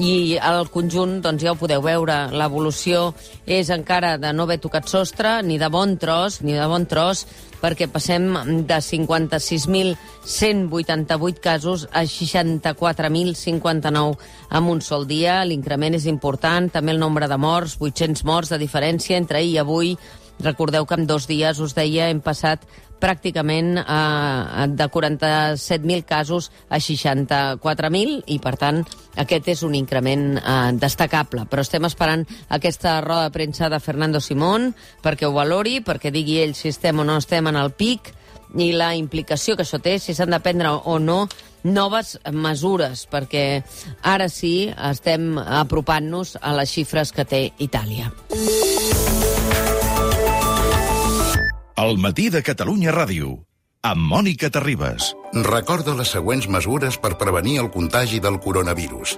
i 0.00 0.38
al 0.40 0.70
conjunt, 0.72 1.18
doncs 1.20 1.42
ja 1.44 1.52
ho 1.52 1.58
podeu 1.60 1.82
veure, 1.84 2.30
l'evolució 2.32 3.12
és 3.44 3.68
encara 3.70 4.16
de 4.20 4.32
no 4.32 4.42
haver 4.46 4.58
tocat 4.62 4.88
sostre, 4.88 5.42
ni 5.44 5.58
de 5.60 5.68
bon 5.68 5.98
tros, 6.00 6.40
ni 6.42 6.52
de 6.56 6.66
bon 6.68 6.86
tros, 6.88 7.26
perquè 7.62 7.86
passem 7.92 8.32
de 8.66 8.78
56.188 8.82 11.40
casos 11.40 11.88
a 11.92 12.02
64.059 12.02 14.16
en 14.50 14.64
un 14.64 14.80
sol 14.82 15.06
dia. 15.06 15.44
L'increment 15.46 15.94
és 15.94 16.06
important, 16.10 16.68
també 16.72 16.90
el 16.92 16.98
nombre 16.98 17.28
de 17.30 17.36
morts, 17.38 17.76
800 17.78 18.11
morts 18.28 18.52
de 18.52 18.60
diferència 18.60 19.16
entre 19.16 19.40
ahir 19.40 19.56
i 19.56 19.60
avui. 19.62 19.96
Recordeu 20.42 20.84
que 20.86 20.98
en 20.98 21.06
dos 21.08 21.28
dies, 21.30 21.60
us 21.62 21.72
deia, 21.76 22.10
hem 22.10 22.20
passat 22.20 22.64
pràcticament 23.02 23.80
eh, 23.82 24.66
de 24.70 24.86
47.000 24.86 26.04
casos 26.06 26.50
a 26.68 26.78
64.000 26.78 28.22
i, 28.30 28.38
per 28.42 28.54
tant, 28.60 28.82
aquest 29.18 29.50
és 29.56 29.64
un 29.66 29.74
increment 29.78 30.26
eh, 30.38 30.56
destacable. 30.78 31.46
Però 31.50 31.66
estem 31.66 31.88
esperant 31.88 32.24
aquesta 32.54 33.00
roda 33.02 33.28
de 33.28 33.34
premsa 33.34 33.70
de 33.72 33.82
Fernando 33.82 34.22
Simón 34.22 34.70
perquè 35.02 35.26
ho 35.26 35.34
valori, 35.34 35.80
perquè 35.82 36.14
digui 36.14 36.38
ell 36.44 36.54
si 36.58 36.70
estem 36.70 37.02
o 37.02 37.06
no 37.08 37.18
estem 37.22 37.50
en 37.50 37.58
el 37.58 37.74
pic 37.74 38.14
i 38.58 38.72
la 38.76 38.94
implicació 38.96 39.56
que 39.56 39.66
això 39.66 39.80
té, 39.82 39.98
si 39.98 40.14
s'han 40.14 40.34
de 40.34 40.40
prendre 40.40 40.70
o 40.72 40.98
no 40.98 41.26
noves 41.62 42.16
mesures, 42.32 43.06
perquè 43.10 43.62
ara 44.02 44.28
sí 44.28 44.72
estem 44.72 45.38
apropant-nos 45.38 46.36
a 46.40 46.56
les 46.58 46.72
xifres 46.74 47.12
que 47.14 47.24
té 47.24 47.42
Itàlia. 47.62 48.10
El 51.82 51.96
matí 51.98 52.28
de 52.30 52.42
Catalunya 52.46 52.92
Ràdio, 52.94 53.38
amb 53.82 54.04
Mònica 54.06 54.50
Terribas. 54.54 55.12
Recorda 55.34 55.96
les 55.98 56.12
següents 56.14 56.46
mesures 56.46 56.98
per 57.02 57.16
prevenir 57.18 57.58
el 57.62 57.70
contagi 57.74 58.20
del 58.22 58.38
coronavirus. 58.38 59.16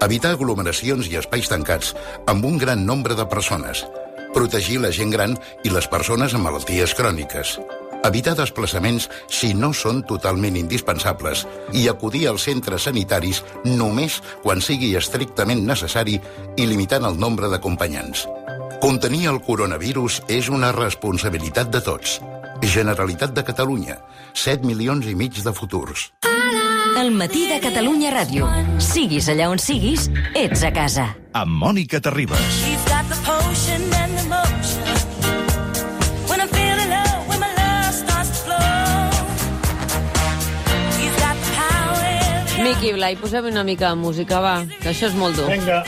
Evitar 0.00 0.32
aglomeracions 0.36 1.10
i 1.10 1.18
espais 1.20 1.50
tancats 1.50 1.92
amb 2.30 2.46
un 2.48 2.56
gran 2.56 2.86
nombre 2.86 3.18
de 3.18 3.26
persones. 3.28 3.84
Protegir 4.32 4.78
la 4.80 4.92
gent 4.94 5.12
gran 5.12 5.36
i 5.64 5.74
les 5.74 5.90
persones 5.92 6.32
amb 6.32 6.48
malalties 6.48 6.94
cròniques. 6.96 7.58
Evitar 8.06 8.36
desplaçaments 8.38 9.08
si 9.26 9.50
no 9.54 9.72
són 9.74 10.04
totalment 10.06 10.56
indispensables 10.56 11.44
i 11.74 11.88
acudir 11.90 12.28
als 12.30 12.46
centres 12.46 12.86
sanitaris 12.86 13.42
només 13.66 14.20
quan 14.44 14.62
sigui 14.62 14.94
estrictament 14.96 15.64
necessari 15.66 16.18
i 16.56 16.66
limitant 16.66 17.04
el 17.08 17.18
nombre 17.18 17.50
d'acompanyants. 17.50 18.26
Contenir 18.78 19.26
el 19.32 19.40
coronavirus 19.42 20.22
és 20.30 20.48
una 20.48 20.70
responsabilitat 20.72 21.72
de 21.74 21.82
tots. 21.82 22.20
Generalitat 22.62 23.34
de 23.34 23.42
Catalunya. 23.44 23.98
7 24.34 24.66
milions 24.66 25.06
i 25.06 25.14
mig 25.18 25.42
de 25.42 25.52
futurs. 25.52 26.12
El 26.98 27.10
matí 27.14 27.46
de 27.50 27.58
Catalunya 27.62 28.10
Ràdio. 28.14 28.46
Siguis 28.82 29.28
allà 29.30 29.50
on 29.50 29.58
siguis, 29.62 30.08
ets 30.34 30.62
a 30.66 30.72
casa. 30.74 31.12
Amb 31.34 31.58
Mònica 31.62 32.02
Terribas. 32.02 32.42
She's 32.58 32.86
got 32.90 33.06
the 33.10 33.18
potion 33.26 33.82
and 33.94 34.18
the 34.18 34.26
motion. 34.26 34.47
Miqui 42.68 42.90
Blai, 42.92 43.14
posem 43.16 43.46
una 43.48 43.62
mica 43.64 43.88
de 43.88 43.96
música, 43.96 44.42
va, 44.44 44.58
que 44.68 44.90
això 44.90 45.06
és 45.08 45.14
molt 45.16 45.38
dur. 45.38 45.46
Vinga, 45.48 45.78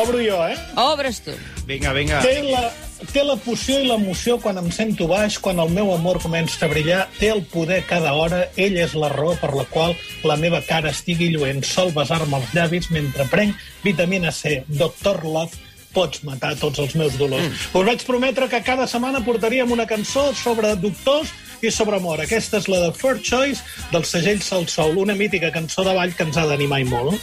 obro 0.00 0.18
jo, 0.18 0.40
eh? 0.50 0.56
Obres 0.82 1.20
tu. 1.22 1.30
Vinga, 1.68 1.92
vinga. 1.94 2.22
Té 2.26 2.40
la, 2.42 2.64
té 3.12 3.22
la 3.22 3.36
poció 3.38 3.76
i 3.78 3.86
l'emoció 3.86 4.34
quan 4.42 4.58
em 4.58 4.66
sento 4.74 5.06
baix, 5.06 5.36
quan 5.38 5.62
el 5.62 5.70
meu 5.76 5.92
amor 5.94 6.18
comença 6.24 6.64
a 6.66 6.70
brillar, 6.72 7.04
té 7.20 7.30
el 7.30 7.44
poder 7.52 7.84
cada 7.86 8.16
hora, 8.18 8.40
ell 8.58 8.74
és 8.82 8.96
la 8.98 9.12
raó 9.14 9.36
per 9.38 9.52
la 9.54 9.62
qual 9.70 9.94
la 10.26 10.34
meva 10.40 10.58
cara 10.66 10.90
estigui 10.90 11.30
lluent, 11.36 11.62
sol 11.62 11.94
besar-me 11.94 12.40
els 12.40 12.50
llavis 12.56 12.90
mentre 12.90 13.28
prenc 13.30 13.54
vitamina 13.86 14.34
C. 14.34 14.64
Doctor 14.66 15.22
Love, 15.22 15.54
pots 15.94 16.26
matar 16.26 16.56
tots 16.58 16.82
els 16.82 16.98
meus 16.98 17.14
dolors. 17.14 17.46
Mm. 17.46 17.78
Us 17.78 17.88
vaig 17.92 18.02
prometre 18.10 18.50
que 18.50 18.64
cada 18.66 18.90
setmana 18.90 19.22
portaríem 19.22 19.70
una 19.70 19.86
cançó 19.86 20.32
sobre 20.34 20.74
doctors 20.82 21.30
i 21.68 21.72
sobre 21.72 21.96
amor. 21.96 22.20
Aquesta 22.20 22.58
és 22.60 22.68
la 22.68 22.80
de 22.86 22.92
First 22.92 23.24
Choice 23.24 23.62
del 23.92 24.04
segell 24.04 24.40
Sol 24.42 24.66
Soul, 24.68 24.98
una 24.98 25.14
mítica 25.14 25.50
cançó 25.52 25.84
de 25.86 25.94
ball 25.96 26.14
que 26.14 26.24
ens 26.28 26.36
ha 26.36 26.46
d'animar 26.50 26.80
i 26.82 26.88
molt. 26.88 27.20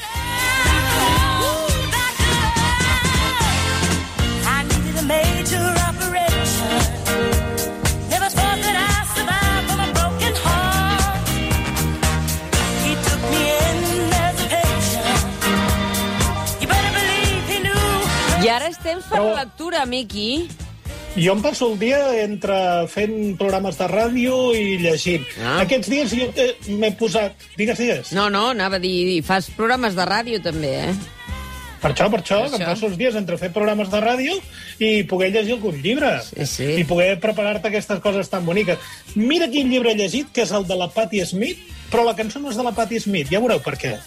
I 4.45 4.63
needed 4.69 4.97
a 4.99 5.05
major 5.05 5.69
operation. 5.89 6.73
Never 8.09 8.29
thought 8.37 8.59
that 8.65 8.75
I'd 8.87 9.07
survive 9.15 9.63
from 9.69 9.79
a 9.79 9.89
broken 9.99 10.33
heart. 10.45 11.27
He 12.85 12.93
took 13.07 13.21
me 13.31 13.43
in 13.67 13.77
as 14.25 14.37
a 14.41 14.47
patient. 14.55 15.21
You 16.61 16.67
better 16.67 16.91
believe 16.99 17.43
he 17.51 17.59
knew. 17.67 18.45
I 18.45 18.49
ara 18.57 18.67
és 18.73 18.77
temps 18.83 19.05
per 19.05 19.17
Però- 19.19 19.29
la 19.35 19.43
lectura, 19.43 19.85
Miqui. 19.85 20.29
Jo 21.11 21.33
em 21.35 21.41
passo 21.43 21.67
el 21.73 21.79
dia 21.79 21.99
entre 22.23 22.55
fent 22.87 23.33
programes 23.39 23.75
de 23.75 23.87
ràdio 23.91 24.35
i 24.55 24.77
llegint. 24.79 25.25
Ah. 25.43 25.57
Aquests 25.65 25.89
dies 25.91 26.13
jo 26.15 26.29
eh, 26.39 26.53
m'he 26.71 26.93
posat... 26.95 27.35
Digues, 27.59 27.81
digues. 27.81 28.13
No, 28.15 28.29
no, 28.31 28.45
anava 28.53 28.79
a 28.79 28.83
dir, 28.83 29.19
fas 29.27 29.49
programes 29.57 29.97
de 29.97 30.05
ràdio 30.07 30.39
també, 30.43 30.71
eh? 30.85 30.93
Per 31.81 31.89
això, 31.91 32.07
per 32.13 32.21
això, 32.21 32.37
Per 32.45 32.53
que 32.53 32.61
em 32.61 32.69
passo 32.69 32.87
els 32.87 32.97
dies 32.99 33.15
entre 33.17 33.35
fer 33.41 33.49
programes 33.51 33.89
de 33.91 33.99
ràdio 34.03 34.37
i 34.79 34.91
poder 35.09 35.31
llegir 35.33 35.57
algun 35.57 35.81
llibre. 35.81 36.13
Sí, 36.29 36.45
sí. 36.47 36.69
I 36.79 36.85
poder 36.87 37.15
preparar-te 37.19 37.71
aquestes 37.71 37.99
coses 37.99 38.29
tan 38.31 38.45
boniques. 38.45 38.79
Mira 39.17 39.49
quin 39.51 39.67
llibre 39.73 39.91
he 39.91 39.97
llegit, 39.99 40.29
que 40.31 40.45
és 40.45 40.55
el 40.55 40.67
de 40.69 40.77
la 40.77 40.87
Patti 40.93 41.25
Smith, 41.25 41.59
però 41.91 42.05
la 42.07 42.15
cançó 42.15 42.39
no 42.39 42.53
és 42.53 42.59
de 42.59 42.63
la 42.63 42.75
Patti 42.77 43.01
Smith, 43.03 43.33
ja 43.33 43.41
veureu 43.41 43.59
per 43.65 43.75
què. 43.81 43.97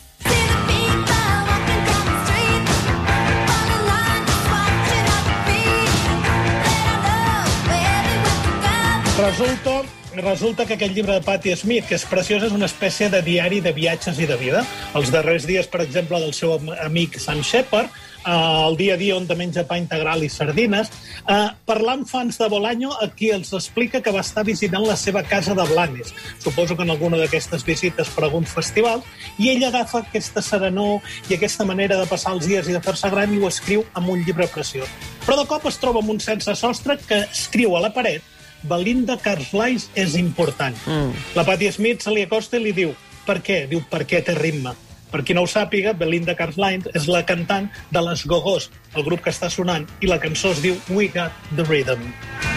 Resulta, 9.17 9.83
resulta 10.17 10.67
que 10.67 10.75
aquest 10.75 10.95
llibre 10.95 11.15
de 11.15 11.23
Patti 11.23 11.53
Smith, 11.55 11.87
que 11.87 11.95
és 11.95 12.05
preciós, 12.11 12.43
és 12.43 12.55
una 12.55 12.67
espècie 12.67 13.07
de 13.13 13.21
diari 13.23 13.61
de 13.63 13.71
viatges 13.73 14.19
i 14.19 14.27
de 14.27 14.35
vida. 14.41 14.65
Els 14.99 15.13
darrers 15.15 15.47
dies, 15.47 15.69
per 15.71 15.85
exemple, 15.85 16.19
del 16.19 16.35
seu 16.35 16.57
am- 16.57 16.73
amic 16.83 17.21
Sam 17.23 17.45
Shepard, 17.47 17.87
eh, 18.27 18.33
el 18.33 18.77
dia 18.77 18.95
a 18.95 18.97
dia 18.97 19.15
on 19.17 19.29
te 19.29 19.37
menja 19.39 19.69
pa 19.69 19.79
integral 19.79 20.25
i 20.25 20.29
sardines, 20.29 20.91
eh, 21.29 21.47
parlant 21.65 22.03
fans 22.11 22.39
de 22.39 22.49
Bolaño, 22.49 22.91
aquí 23.01 23.31
els 23.31 23.53
explica 23.53 24.03
que 24.03 24.11
va 24.11 24.21
estar 24.27 24.45
visitant 24.45 24.83
la 24.85 24.97
seva 24.97 25.23
casa 25.23 25.55
de 25.55 25.63
Blanes. 25.63 26.13
Suposo 26.43 26.77
que 26.77 26.83
en 26.83 26.91
alguna 26.91 27.17
d'aquestes 27.17 27.65
visites 27.65 28.09
per 28.09 28.25
algun 28.25 28.45
festival, 28.47 29.01
i 29.39 29.51
ell 29.51 29.63
agafa 29.65 30.01
aquesta 30.01 30.43
serenor 30.43 31.01
i 31.31 31.35
aquesta 31.35 31.65
manera 31.65 31.97
de 31.97 32.07
passar 32.07 32.33
els 32.35 32.47
dies 32.47 32.67
i 32.69 32.73
de 32.73 32.81
fer-se 32.81 33.09
gran 33.11 33.33
i 33.33 33.39
ho 33.39 33.47
escriu 33.47 33.85
amb 33.95 34.09
un 34.09 34.25
llibre 34.25 34.49
preciós. 34.49 34.89
Però 35.25 35.39
de 35.39 35.47
cop 35.47 35.67
es 35.67 35.79
troba 35.79 36.01
amb 36.01 36.11
un 36.11 36.21
sense 36.21 36.53
sostre 36.57 36.99
que 36.99 37.23
escriu 37.31 37.77
a 37.77 37.81
la 37.81 37.95
paret 37.95 38.21
Belinda 38.69 39.19
Carlisle 39.21 39.91
és 39.95 40.17
important. 40.21 40.77
Mm. 40.87 41.13
La 41.37 41.45
Patti 41.47 41.71
Smith 41.73 42.05
se 42.05 42.15
li 42.15 42.25
acosta 42.25 42.59
i 42.59 42.65
li 42.65 42.75
diu 42.77 42.95
per 43.25 43.41
què? 43.45 43.65
Diu, 43.71 43.85
per 43.91 44.05
què 44.09 44.21
té 44.25 44.35
ritme? 44.37 44.75
Per 45.15 45.23
qui 45.23 45.37
no 45.37 45.45
ho 45.45 45.49
sàpiga, 45.51 45.95
Belinda 45.95 46.35
Carlisle 46.39 46.91
és 46.99 47.07
la 47.09 47.23
cantant 47.29 47.71
de 47.95 48.03
les 48.03 48.27
Gogos, 48.27 48.71
el 48.97 49.07
grup 49.07 49.23
que 49.25 49.33
està 49.33 49.53
sonant, 49.53 49.87
i 50.03 50.11
la 50.11 50.19
cançó 50.21 50.53
es 50.57 50.65
diu 50.65 50.77
We 50.91 51.09
Got 51.15 51.55
the 51.55 51.69
Rhythm. 51.71 52.54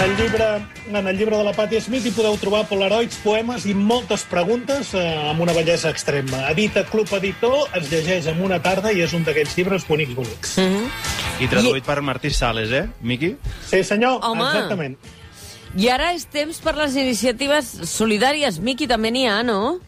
En 0.00 0.10
el 0.10 0.16
llibre, 0.16 0.44
en 0.88 1.06
el 1.08 1.18
llibre 1.18 1.36
de 1.36 1.44
la 1.44 1.52
Patti 1.52 1.76
Smith 1.84 2.06
hi 2.08 2.10
podeu 2.16 2.38
trobar 2.40 2.62
polaroids, 2.70 3.18
poemes 3.20 3.66
i 3.68 3.74
moltes 3.76 4.22
preguntes 4.30 4.94
eh, 4.96 5.02
amb 5.28 5.42
una 5.44 5.52
bellesa 5.52 5.90
extrema. 5.92 6.38
Edita 6.48 6.86
Club 6.88 7.10
Editor, 7.18 7.66
es 7.76 7.90
llegeix 7.92 8.30
en 8.32 8.40
una 8.40 8.62
tarda 8.64 8.94
i 8.96 9.02
és 9.04 9.12
un 9.12 9.26
d'aquells 9.26 9.52
llibres 9.58 9.84
bonics, 9.84 10.14
bonics. 10.16 10.54
Mm 10.56 10.70
-hmm. 10.72 11.44
I 11.44 11.48
traduït 11.52 11.84
per 11.84 12.00
Martí 12.00 12.30
Sales, 12.30 12.72
eh, 12.72 12.86
Miqui? 13.02 13.36
Sí, 13.68 13.84
senyor, 13.84 14.24
Home. 14.24 14.46
exactament. 14.46 14.96
I 15.76 15.88
ara 15.88 16.14
és 16.14 16.24
temps 16.24 16.58
per 16.60 16.74
les 16.76 16.96
iniciatives 16.96 17.66
solidàries. 17.84 18.58
Miqui, 18.58 18.86
també 18.86 19.10
n'hi 19.10 19.26
ha, 19.26 19.42
no? 19.42 19.80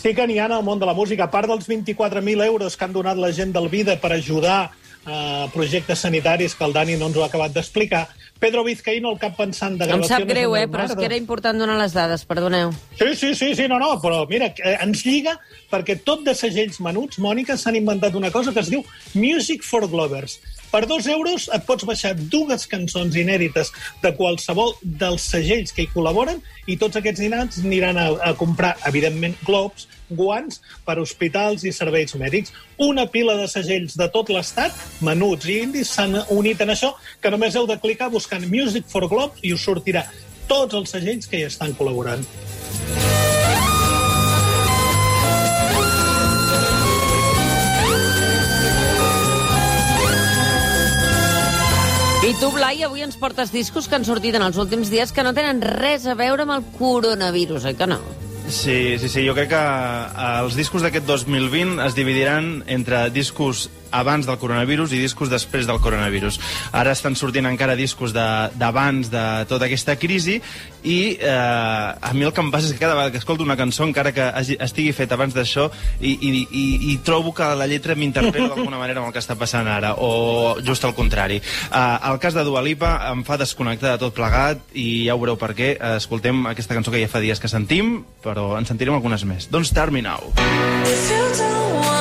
Sí 0.00 0.14
que 0.14 0.26
n'hi 0.28 0.38
ha 0.38 0.46
en 0.46 0.52
el 0.52 0.62
món 0.62 0.78
de 0.78 0.86
la 0.86 0.94
música. 0.94 1.24
A 1.24 1.30
part 1.30 1.48
dels 1.48 1.68
24.000 1.68 2.44
euros 2.44 2.76
que 2.76 2.84
han 2.84 2.92
donat 2.92 3.16
la 3.16 3.32
gent 3.32 3.52
del 3.52 3.68
Vida 3.68 3.96
per 4.00 4.12
ajudar 4.12 4.70
a 5.06 5.48
projectes 5.54 6.02
sanitaris 6.04 6.54
que 6.54 6.64
el 6.64 6.74
Dani 6.76 6.96
no 7.00 7.08
ens 7.08 7.16
ho 7.16 7.24
ha 7.24 7.30
acabat 7.30 7.54
d'explicar, 7.54 8.08
Pedro 8.40 8.64
Vizcaíno, 8.64 9.10
el 9.12 9.18
cap 9.20 9.36
pensant 9.36 9.76
de 9.76 9.84
Em 9.84 9.90
gravacions... 9.90 10.22
sap 10.22 10.28
greu, 10.28 10.54
eh? 10.56 10.64
Però 10.72 10.86
és 10.88 10.94
que 10.96 11.04
era 11.04 11.18
important 11.20 11.58
donar 11.60 11.76
les 11.76 11.92
dades, 11.92 12.24
perdoneu. 12.24 12.72
Sí, 12.96 13.10
sí, 13.14 13.34
sí, 13.36 13.50
sí, 13.54 13.66
no, 13.68 13.78
no, 13.78 13.90
però 14.00 14.22
mira, 14.30 14.48
eh, 14.56 14.78
ens 14.80 15.04
lliga 15.04 15.36
perquè 15.70 15.98
tot 16.04 16.24
de 16.24 16.34
segells 16.34 16.80
menuts, 16.80 17.20
Mònica, 17.20 17.58
s'han 17.60 17.76
inventat 17.76 18.16
una 18.16 18.32
cosa 18.32 18.54
que 18.56 18.64
es 18.64 18.72
diu 18.72 18.82
Music 19.12 19.62
for 19.62 19.86
Glovers. 19.92 20.38
Per 20.72 20.86
dos 20.86 21.06
euros 21.10 21.48
et 21.52 21.64
pots 21.68 21.84
baixar 21.84 22.14
dues 22.16 22.64
cançons 22.70 23.16
inèdites 23.18 23.72
de 24.00 24.14
qualsevol 24.16 24.76
dels 24.82 25.28
segells 25.34 25.74
que 25.76 25.84
hi 25.84 25.92
col·laboren 25.92 26.40
i 26.70 26.78
tots 26.80 26.96
aquests 26.96 27.20
dinars 27.20 27.60
aniran 27.60 27.98
a, 28.00 28.08
a 28.30 28.34
comprar, 28.38 28.76
evidentment, 28.88 29.36
globs, 29.44 29.88
guants 30.10 30.60
per 30.86 30.98
hospitals 31.02 31.64
i 31.64 31.72
serveis 31.72 32.14
mèdics. 32.18 32.54
Una 32.78 33.06
pila 33.10 33.36
de 33.40 33.48
segells 33.50 33.96
de 33.98 34.08
tot 34.12 34.32
l'estat, 34.32 34.74
menuts 35.00 35.48
i 35.48 35.60
indis, 35.64 35.94
s'han 35.94 36.20
unit 36.34 36.60
en 36.60 36.74
això, 36.74 36.94
que 37.20 37.32
només 37.32 37.56
heu 37.56 37.68
de 37.70 37.78
clicar 37.80 38.10
buscant 38.10 38.46
Music 38.50 38.88
for 38.88 39.08
Globes 39.08 39.42
i 39.42 39.54
us 39.54 39.64
sortirà 39.66 40.06
tots 40.50 40.74
els 40.74 40.90
segells 40.90 41.30
que 41.30 41.38
hi 41.40 41.46
estan 41.46 41.76
col·laborant. 41.78 42.26
I 52.20 52.34
tu, 52.38 52.50
Blai, 52.52 52.82
avui 52.84 53.00
ens 53.00 53.16
portes 53.18 53.48
discos 53.50 53.88
que 53.88 53.96
han 53.96 54.04
sortit 54.04 54.36
en 54.36 54.44
els 54.44 54.58
últims 54.60 54.90
dies 54.92 55.10
que 55.10 55.24
no 55.26 55.32
tenen 55.34 55.62
res 55.64 56.04
a 56.06 56.14
veure 56.14 56.44
amb 56.44 56.58
el 56.58 56.66
coronavirus, 56.76 57.64
oi 57.72 57.78
que 57.78 57.88
no? 57.88 57.98
Sí, 58.50 58.98
sí, 58.98 59.08
sí, 59.08 59.22
jo 59.22 59.34
crec 59.36 59.52
que 59.52 59.58
eh, 59.60 60.30
els 60.42 60.56
discos 60.58 60.82
d'aquest 60.82 61.06
2020 61.06 61.78
es 61.86 61.94
dividiran 61.94 62.64
entre 62.66 63.04
discos 63.14 63.68
abans 63.90 64.26
del 64.26 64.38
coronavirus 64.38 64.92
i 64.92 65.00
discos 65.02 65.30
després 65.30 65.66
del 65.66 65.80
coronavirus. 65.80 66.40
Ara 66.72 66.92
estan 66.92 67.16
sortint 67.16 67.46
encara 67.46 67.76
discos 67.76 68.12
de- 68.12 68.50
d'abans 68.58 69.10
de, 69.10 69.18
de 69.20 69.46
tota 69.50 69.66
aquesta 69.66 69.96
crisi 69.96 70.40
i 70.82 71.16
eh, 71.20 71.28
a 71.28 72.12
mi 72.14 72.24
el 72.24 72.32
que 72.32 72.40
em 72.40 72.50
passa 72.50 72.66
és 72.68 72.72
que 72.72 72.80
cada 72.80 72.94
vegada 72.94 73.12
que 73.12 73.18
escolto 73.20 73.44
una 73.44 73.56
cançó, 73.56 73.84
encara 73.84 74.12
que 74.16 74.22
hagi, 74.22 74.56
estigui 74.60 74.92
feta 74.96 75.14
abans 75.18 75.34
d'això, 75.36 75.68
i, 76.00 76.14
i, 76.16 76.30
i, 76.50 76.64
i 76.92 76.96
trobo 77.04 77.34
que 77.36 77.44
la 77.54 77.66
lletra 77.68 77.94
m'interpel·la 77.94 78.48
d'alguna 78.54 78.78
manera 78.80 79.00
amb 79.02 79.10
el 79.10 79.12
que 79.12 79.20
està 79.22 79.36
passant 79.36 79.68
ara, 79.68 79.94
o 79.98 80.56
just 80.64 80.84
al 80.88 80.94
contrari. 80.96 81.40
Eh, 81.42 81.98
el 82.10 82.18
cas 82.22 82.34
de 82.34 82.44
Dua 82.48 82.62
Lipa 82.64 82.94
em 83.10 83.24
fa 83.28 83.36
desconnectar 83.40 83.92
de 83.96 84.02
tot 84.06 84.14
plegat 84.16 84.62
i 84.72 85.04
ja 85.06 85.14
ho 85.14 85.20
veureu 85.20 85.36
per 85.40 85.52
què. 85.58 85.74
Eh, 85.76 85.96
escoltem 86.00 86.46
aquesta 86.50 86.74
cançó 86.78 86.90
que 86.94 87.02
ja 87.02 87.08
fa 87.12 87.20
dies 87.20 87.40
que 87.40 87.48
sentim, 87.52 88.00
però 88.24 88.54
en 88.58 88.64
sentirem 88.68 88.94
algunes 88.96 89.24
més. 89.28 89.50
Don't 89.52 89.68
Start 89.68 89.92
Me 89.92 90.00
Now. 90.02 90.32
If 90.86 91.10
you 91.12 91.24
don't 91.36 91.84
wanna 91.84 91.99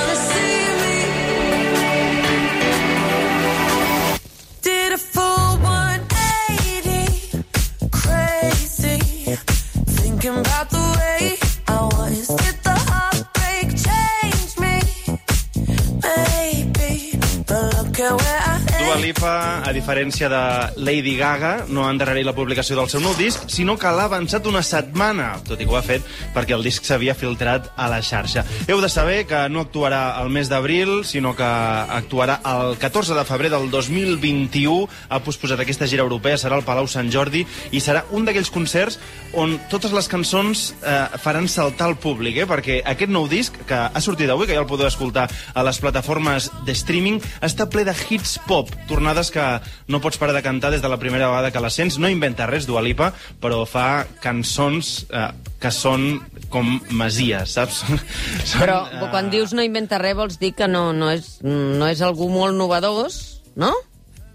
Lipa, 19.09 19.63
a 19.65 19.71
diferència 19.73 20.27
de 20.29 20.39
Lady 20.85 21.15
Gaga, 21.17 21.63
no 21.73 21.87
ha 21.87 21.89
endarrerit 21.89 22.27
la 22.27 22.35
publicació 22.37 22.75
del 22.77 22.91
seu 22.91 23.01
nou 23.01 23.15
disc, 23.17 23.47
sinó 23.49 23.73
que 23.79 23.89
l'ha 23.89 24.03
avançat 24.05 24.45
una 24.45 24.61
setmana, 24.61 25.31
tot 25.47 25.57
i 25.57 25.65
que 25.65 25.73
ho 25.73 25.77
ha 25.79 25.81
fet 25.81 26.05
perquè 26.35 26.53
el 26.53 26.61
disc 26.61 26.85
s'havia 26.85 27.15
filtrat 27.17 27.71
a 27.73 27.87
la 27.89 28.03
xarxa. 28.05 28.43
Heu 28.69 28.77
de 28.83 28.89
saber 28.93 29.23
que 29.25 29.39
no 29.49 29.63
actuarà 29.65 30.19
el 30.21 30.29
mes 30.29 30.51
d'abril, 30.51 30.99
sinó 31.09 31.31
que 31.33 31.47
actuarà 31.47 32.37
el 32.51 32.77
14 32.77 33.17
de 33.17 33.23
febrer 33.25 33.49
del 33.49 33.65
2021. 33.73 34.85
Ha 35.09 35.21
posposat 35.25 35.63
aquesta 35.65 35.89
gira 35.89 36.05
europea, 36.05 36.37
serà 36.37 36.59
al 36.59 36.67
Palau 36.67 36.85
Sant 36.85 37.09
Jordi, 37.09 37.41
i 37.73 37.81
serà 37.81 38.05
un 38.13 38.29
d'aquells 38.29 38.53
concerts 38.53 38.99
on 39.33 39.57
totes 39.73 39.93
les 39.93 40.09
cançons 40.09 40.67
eh, 40.81 41.17
faran 41.21 41.49
saltar 41.49 41.89
el 41.89 41.97
públic, 41.97 42.37
eh? 42.43 42.47
perquè 42.49 42.79
aquest 42.93 43.09
nou 43.09 43.25
disc, 43.29 43.57
que 43.65 43.81
ha 43.89 44.05
sortit 44.05 44.29
avui, 44.29 44.45
que 44.45 44.53
ja 44.53 44.61
el 44.61 44.69
podeu 44.69 44.89
escoltar 44.89 45.25
a 45.29 45.65
les 45.65 45.81
plataformes 45.81 46.51
de 46.65 46.77
streaming, 46.77 47.19
està 47.45 47.65
ple 47.69 47.87
de 47.89 47.97
hits 48.05 48.37
pop, 48.45 48.69
tornades 48.99 49.31
que 49.31 49.43
no 49.87 50.01
pots 50.03 50.19
parar 50.19 50.35
de 50.35 50.43
cantar 50.43 50.73
des 50.73 50.83
de 50.83 50.89
la 50.91 50.99
primera 50.99 51.29
vegada 51.31 51.51
que 51.55 51.63
la 51.63 51.71
sents. 51.71 51.97
No 51.97 52.11
inventa 52.11 52.47
res, 52.49 52.67
Dua 52.67 52.83
Lipa, 52.83 53.13
però 53.39 53.63
fa 53.65 54.03
cançons 54.19 55.05
eh, 55.07 55.29
que 55.59 55.71
són 55.71 56.19
com 56.51 56.77
masies, 56.91 57.55
saps? 57.55 57.83
Són, 58.49 58.59
Però 58.59 58.81
eh, 58.89 59.07
quan 59.13 59.31
dius 59.31 59.55
no 59.55 59.63
inventa 59.63 60.01
res 60.01 60.17
vols 60.19 60.39
dir 60.41 60.51
que 60.57 60.67
no, 60.67 60.89
no, 60.91 61.11
és, 61.13 61.37
no 61.43 61.87
és 61.87 62.03
algú 62.03 62.27
molt 62.33 62.57
novedós, 62.59 63.39
no? 63.59 63.71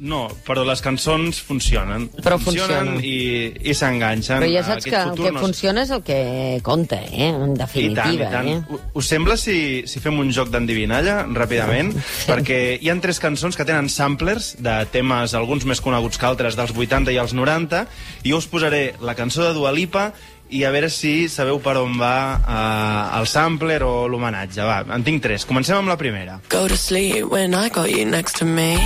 No, 0.04 0.26
però 0.44 0.66
les 0.68 0.82
cançons 0.84 1.38
funcionen. 1.40 2.10
Però 2.20 2.36
funcionen. 2.36 2.98
i, 3.00 3.54
i 3.70 3.72
s'enganxen. 3.72 4.42
Però 4.42 4.50
ja 4.52 4.62
saps 4.66 4.84
que 4.84 4.98
el 5.00 5.14
que 5.16 5.30
no 5.32 5.40
es- 5.40 5.44
funciona 5.46 5.84
és 5.86 5.90
el 5.96 6.02
que 6.04 6.60
compta, 6.66 6.98
eh? 7.08 7.30
En 7.30 7.54
I 7.54 7.56
tant, 7.56 7.70
i 7.80 7.88
definitiva, 7.88 8.28
tant. 8.34 8.50
eh? 8.52 8.82
Us 8.92 9.08
sembla 9.08 9.38
si, 9.40 9.56
si 9.88 10.02
fem 10.04 10.18
un 10.20 10.28
joc 10.36 10.50
d'endivinalla, 10.52 11.22
ràpidament? 11.32 11.94
Perquè 12.28 12.60
hi 12.84 12.92
han 12.92 13.00
tres 13.00 13.18
cançons 13.22 13.56
que 13.56 13.64
tenen 13.64 13.88
samplers 13.88 14.54
de 14.60 14.76
temes, 14.92 15.32
alguns 15.32 15.64
més 15.64 15.80
coneguts 15.80 16.20
que 16.20 16.28
altres, 16.28 16.54
dels 16.60 16.76
80 16.76 17.14
i 17.14 17.18
els 17.24 17.32
90, 17.32 17.86
i 18.24 18.34
jo 18.34 18.42
us 18.42 18.50
posaré 18.52 18.90
la 19.00 19.16
cançó 19.16 19.46
de 19.48 19.54
Dua 19.56 19.72
Lipa 19.72 20.10
i 20.52 20.60
a 20.68 20.70
veure 20.70 20.90
si 20.92 21.30
sabeu 21.32 21.56
per 21.64 21.78
on 21.80 21.96
va 21.98 22.12
eh, 22.44 23.18
el 23.22 23.26
sampler 23.26 23.80
o 23.88 24.04
l'homenatge. 24.12 24.60
Va, 24.68 24.82
en 24.94 25.02
tinc 25.02 25.24
tres. 25.24 25.48
Comencem 25.48 25.80
amb 25.80 25.88
la 25.88 25.96
primera. 25.96 26.40
go 26.52 26.68
to 26.68 26.76
sleep 26.76 27.24
when 27.32 27.54
I 27.56 27.70
got 27.72 27.88
you 27.88 28.04
next 28.04 28.36
to 28.38 28.44
me. 28.44 28.76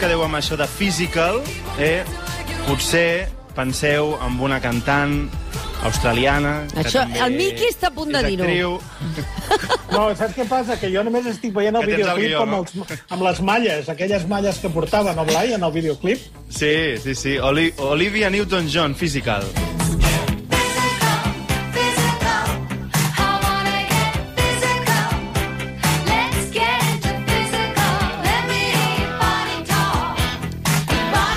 Quedeu 0.00 0.22
amb 0.24 0.38
això 0.38 0.56
de 0.56 0.66
physical, 0.70 1.42
eh, 1.78 2.00
potser 2.66 3.28
penseu 3.56 4.14
en 4.24 4.38
una 4.40 4.60
cantant 4.62 5.26
australiana... 5.84 6.66
Això, 6.80 7.02
també 7.04 7.20
el 7.24 7.36
Miqui 7.36 7.68
està 7.68 7.88
a 7.90 7.94
punt 7.96 8.12
de 8.14 8.22
dir-ho. 8.24 8.46
actriu. 8.46 8.78
No, 9.90 10.04
saps 10.14 10.36
què 10.36 10.44
passa? 10.46 10.76
Que 10.78 10.86
jo 10.92 11.02
només 11.02 11.26
estic 11.26 11.50
veient 11.50 11.74
el 11.74 11.82
Que 11.82 11.96
tens 11.96 12.06
el 12.12 12.20
videoclip 12.20 12.28
guió, 12.28 12.44
amb, 12.44 12.52
no? 12.54 12.60
els, 12.62 13.02
amb 13.10 13.24
les 13.26 13.40
malles, 13.42 13.88
aquelles 13.90 14.28
malles 14.30 14.60
que 14.62 14.70
portava, 14.70 15.16
no, 15.18 15.24
Blai, 15.26 15.56
en 15.56 15.66
el 15.66 15.74
videoclip? 15.74 16.30
Sí, 16.48 16.72
sí, 17.02 17.16
sí. 17.18 17.36
Oli 17.42 17.72
Olivia 17.90 18.30
Newton-John, 18.30 18.94
physical. 18.94 19.42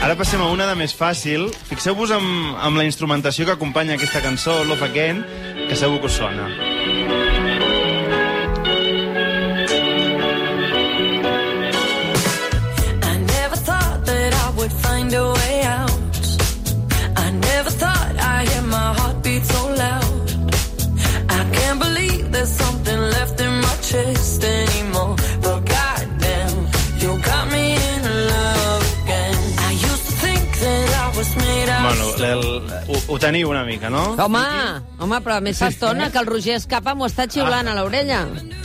Ara 0.04 0.18
passem 0.20 0.42
a 0.44 0.50
una 0.52 0.66
de 0.68 0.74
més 0.76 0.92
fàcil. 1.00 1.46
Fixeu-vos 1.70 2.12
amb, 2.12 2.58
amb 2.60 2.76
la 2.76 2.84
instrumentació 2.84 3.46
que 3.48 3.54
acompanya 3.56 3.96
aquesta 3.96 4.20
cançó, 4.20 4.58
Love 4.68 4.90
Again, 4.90 5.24
que 5.70 5.78
segur 5.80 6.02
que 6.04 6.10
us 6.12 6.18
sona. 6.20 6.50
I 13.00 13.16
never 13.32 13.56
thought 13.56 14.04
that 14.12 14.36
I 14.44 14.50
would 14.60 14.76
find 14.84 15.14
a 15.14 15.24
way 15.32 15.43
Bueno, 31.94 32.26
el, 32.26 32.62
ho, 32.90 32.98
ho 33.14 33.20
teniu 33.22 33.50
una 33.52 33.64
mica, 33.64 33.90
no? 33.90 34.16
Home, 34.18 34.42
home, 35.00 35.20
però 35.22 35.36
a 35.38 35.42
més 35.46 35.60
fa 35.62 35.68
estona 35.70 36.08
que 36.12 36.18
el 36.22 36.26
Roger 36.26 36.56
Escapa 36.58 36.96
m'ho 36.98 37.06
està 37.06 37.28
xiulant 37.30 37.68
a 37.70 37.76
l'orella. 37.78 38.24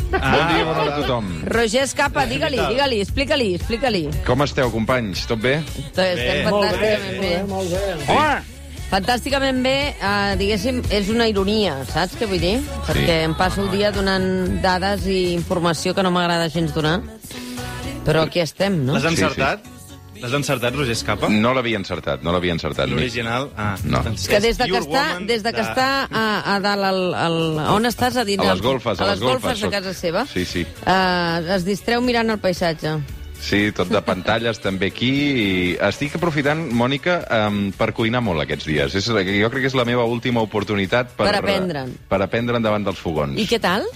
Ah, 0.09 0.31
Bon 0.33 0.47
dia, 0.49 0.64
bon 0.64 0.79
dia 0.81 0.93
a 0.95 1.01
tothom. 1.03 1.27
Roger 1.53 1.83
Escapa, 1.85 2.25
digue-li, 2.31 2.57
digue-li, 2.71 3.01
explica-li, 3.05 3.51
explica-li. 3.59 4.07
Com 4.25 4.41
esteu, 4.47 4.71
companys? 4.73 5.27
Tot 5.29 5.43
bé? 5.45 5.59
Estem 5.59 6.49
Molt 6.49 6.79
bé, 6.81 6.95
fantàsticament 6.95 7.21
bé. 7.21 7.35
molt 7.51 7.75
bé. 7.75 7.83
Home! 8.14 8.57
Fantàsticament 8.88 9.59
bé, 9.62 9.75
eh, 10.01 10.37
diguéssim, 10.41 10.79
és 10.97 11.11
una 11.12 11.27
ironia, 11.29 11.75
saps 11.93 12.17
què 12.17 12.25
vull 12.31 12.41
dir? 12.41 12.55
Perquè 12.87 13.19
em 13.27 13.35
passo 13.37 13.61
el 13.67 13.69
dia 13.75 13.91
donant 13.93 14.62
dades 14.64 15.05
i 15.05 15.35
informació 15.35 15.93
que 15.93 16.03
no 16.03 16.11
m'agrada 16.14 16.49
gens 16.49 16.73
donar. 16.73 17.03
Però 18.09 18.23
aquí 18.25 18.41
estem, 18.41 18.81
no? 18.87 18.95
L'has 18.97 19.03
Sí, 19.05 19.09
encertat? 19.21 19.61
L'has 20.18 20.33
encertat, 20.35 20.75
Roger 20.75 20.92
Escapa? 20.97 21.29
No 21.31 21.53
l'havia 21.55 21.79
encertat, 21.79 22.23
no 22.27 22.33
l'havia 22.35 22.53
encertat. 22.57 22.88
L'original? 22.90 23.51
Ah, 23.57 23.77
No. 23.85 24.01
doncs 24.03 24.27
Que 24.27 24.40
des 24.40 24.59
de 24.59 24.64
que 24.66 24.79
està, 24.81 25.05
des 25.25 25.42
de 25.44 25.53
que 25.53 25.62
de- 25.62 25.68
està 25.68 26.09
a, 26.11 26.55
a 26.57 26.59
dalt, 26.61 26.83
al, 26.85 27.14
al, 27.14 27.37
on 27.77 27.87
estàs? 27.87 28.16
A, 28.16 28.25
dins, 28.25 28.42
A 28.42 28.55
les 28.55 28.61
golfes, 28.62 28.99
a, 28.99 29.05
a 29.05 29.11
les 29.12 29.21
golfes 29.21 29.55
de 29.61 29.66
soc. 29.66 29.71
casa 29.71 29.94
seva. 29.94 30.27
Sí, 30.27 30.44
sí. 30.44 30.66
Uh, 30.87 31.55
es 31.55 31.64
distreu 31.64 32.01
mirant 32.03 32.31
el 32.31 32.38
paisatge. 32.42 32.97
Sí, 33.38 33.71
tot 33.71 33.87
de 33.88 34.01
pantalles 34.03 34.59
també 34.59 34.88
aquí. 34.90 35.09
I 35.12 35.77
estic 35.87 36.16
aprofitant, 36.18 36.73
Mònica, 36.75 37.21
um, 37.47 37.71
per 37.71 37.92
cuinar 37.94 38.18
molt 38.21 38.42
aquests 38.42 38.66
dies. 38.66 38.97
És, 38.99 39.07
jo 39.07 39.14
crec 39.53 39.62
que 39.62 39.71
és 39.71 39.75
la 39.79 39.85
meva 39.87 40.03
última 40.11 40.42
oportunitat 40.42 41.12
per... 41.14 41.29
Per 41.31 41.37
aprendre'n. 41.38 41.92
Per 42.11 42.18
aprendre'n 42.25 42.61
davant 42.66 42.83
dels 42.83 42.99
fogons. 42.99 43.38
I 43.38 43.47
què 43.47 43.61
tal? 43.62 43.87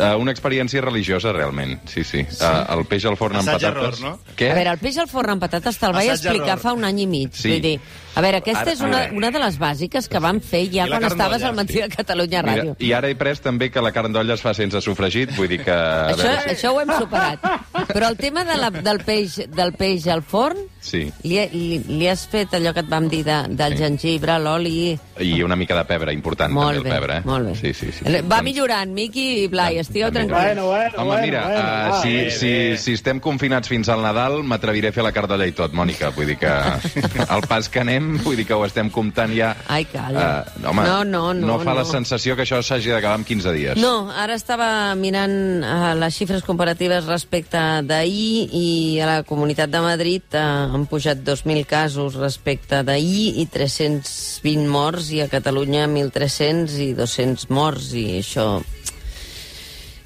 Uh, 0.00 0.14
una 0.16 0.32
experiència 0.32 0.80
religiosa, 0.80 1.32
realment. 1.36 1.74
Sí, 1.84 2.04
sí. 2.08 2.22
sí. 2.24 2.38
Uh, 2.40 2.62
el 2.78 2.86
peix 2.88 3.04
al 3.04 3.18
forn 3.20 3.36
amb 3.36 3.44
Assaig 3.48 3.60
patates... 3.66 4.00
error, 4.00 4.00
no? 4.00 4.34
Què? 4.38 4.46
A 4.48 4.54
veure, 4.56 4.70
el 4.72 4.78
peix 4.80 4.96
al 5.02 5.08
forn 5.12 5.34
amb 5.34 5.42
patates 5.44 5.76
te'l 5.76 5.92
vaig 5.92 6.08
explicar 6.14 6.54
error. 6.54 6.62
fa 6.62 6.72
un 6.78 6.86
any 6.88 7.02
i 7.04 7.06
mig. 7.10 7.34
Sí. 7.36 7.50
Vull 7.52 7.60
dir, 7.66 7.74
a 8.16 8.22
veure, 8.24 8.40
aquesta 8.40 8.62
Ara- 8.64 8.72
és 8.72 8.80
una, 8.80 9.02
ara. 9.04 9.12
una 9.20 9.30
de 9.34 9.42
les 9.44 9.58
bàsiques 9.60 10.08
que 10.08 10.22
vam 10.24 10.40
fer 10.40 10.62
ja 10.72 10.86
quan 10.88 11.04
estaves 11.04 11.44
al 11.44 11.54
matí 11.58 11.76
sí. 11.76 11.82
de 11.84 11.88
Catalunya 11.92 12.42
Mira, 12.42 12.56
Ràdio. 12.62 12.76
I 12.80 12.92
ara 12.96 13.10
he 13.12 13.18
pres 13.20 13.44
també 13.44 13.68
que 13.70 13.82
la 13.84 13.92
carn 13.92 14.12
d'olla 14.16 14.34
es 14.38 14.42
fa 14.42 14.54
sense 14.56 14.80
sofregit, 14.80 15.36
vull 15.36 15.52
dir 15.52 15.60
que... 15.66 15.70
a 15.76 16.14
Això, 16.14 16.24
veure 16.24 16.40
si- 16.46 16.54
això 16.56 16.72
ho 16.72 16.80
hem 16.80 16.94
superat. 16.96 17.44
Però 17.92 18.08
el 18.08 18.16
tema 18.16 18.44
de 18.48 18.56
la, 18.56 18.70
del, 18.70 19.04
peix, 19.04 19.36
del 19.52 19.74
peix 19.76 20.08
al 20.08 20.22
forn, 20.22 20.64
Sí, 20.80 21.12
li, 21.28 21.36
li, 21.52 21.78
li 21.86 22.06
has 22.08 22.22
fet 22.30 22.54
allò 22.56 22.72
que 22.72 22.80
et 22.80 22.88
vam 22.88 23.08
dir 23.12 23.20
de, 23.26 23.34
del 23.52 23.74
Sí. 23.76 23.82
gengibre, 23.82 24.38
l'oli... 24.40 24.98
i 25.20 25.42
una 25.44 25.54
mica 25.56 25.76
de 25.76 25.84
pebre, 25.84 26.12
important 26.16 26.50
Molt 26.52 26.78
també 26.78 26.88
bé, 26.88 26.88
el 26.88 26.94
pebre. 27.00 27.16
Eh? 27.18 27.22
molt 27.28 27.46
bé. 27.50 27.54
Sí, 27.58 27.72
sí, 27.74 27.90
sí. 27.92 28.04
Va 28.08 28.20
Doncs- 28.22 28.42
millorant, 28.46 28.90
Miqui 28.96 29.26
i 29.42 29.46
Blai, 29.52 29.76
estigueu 29.78 30.08
També. 30.08 30.26
tranquils. 30.32 30.46
Bueno, 30.46 30.66
bueno, 30.70 30.94
Home, 30.96 31.06
bueno, 31.06 31.26
mira, 31.26 31.42
bueno, 31.44 31.60
uh, 31.60 31.90
va. 31.92 32.00
si, 32.02 32.14
bé, 32.14 32.30
si, 32.30 32.46
bé. 32.46 32.78
si 32.78 32.92
estem 32.96 33.20
confinats 33.20 33.68
fins 33.68 33.88
al 33.92 34.00
Nadal, 34.02 34.42
m'atreviré 34.42 34.88
a 34.88 34.92
fer 34.96 35.04
la 35.04 35.12
cardolla 35.12 35.46
i 35.46 35.52
tot, 35.52 35.74
Mònica. 35.76 36.10
Vull 36.16 36.26
dir 36.32 36.38
que 36.40 36.48
el 37.36 37.44
pas 37.46 37.68
que 37.68 37.80
anem, 37.84 38.16
vull 38.24 38.36
dir 38.40 38.46
que 38.48 38.54
ho 38.56 38.64
estem 38.64 38.88
comptant 38.90 39.36
ja... 39.36 39.52
Ai, 39.68 39.84
calla. 39.92 40.46
Uh, 40.56 40.66
home, 40.72 40.82
No, 40.88 41.04
no, 41.04 41.22
no, 41.34 41.46
no 41.46 41.58
fa 41.60 41.74
la 41.76 41.84
no. 41.84 41.90
sensació 41.92 42.34
que 42.36 42.42
això 42.48 42.62
s'hagi 42.64 42.88
d'acabar 42.90 43.18
en 43.20 43.24
15 43.28 43.52
dies. 43.52 43.76
No, 43.76 44.08
ara 44.10 44.34
estava 44.40 44.94
mirant 44.96 45.36
uh, 45.60 45.92
les 46.00 46.16
xifres 46.16 46.42
comparatives 46.48 47.04
respecte 47.04 47.60
d'ahir 47.84 48.48
i 48.56 48.66
a 49.04 49.06
la 49.12 49.22
Comunitat 49.28 49.68
de 49.70 49.80
Madrid 49.84 50.22
uh, 50.40 50.69
han 50.70 50.86
pujat 50.90 51.20
2.000 51.26 51.64
casos 51.68 52.14
respecte 52.18 52.82
d'ahir 52.86 53.40
i 53.42 53.46
320 53.50 54.66
morts 54.70 55.10
i 55.12 55.20
a 55.24 55.28
Catalunya 55.32 55.86
1.300 55.90 56.78
i 56.86 56.92
200 56.98 57.48
morts 57.50 57.92
i 57.98 58.06
això... 58.20 58.48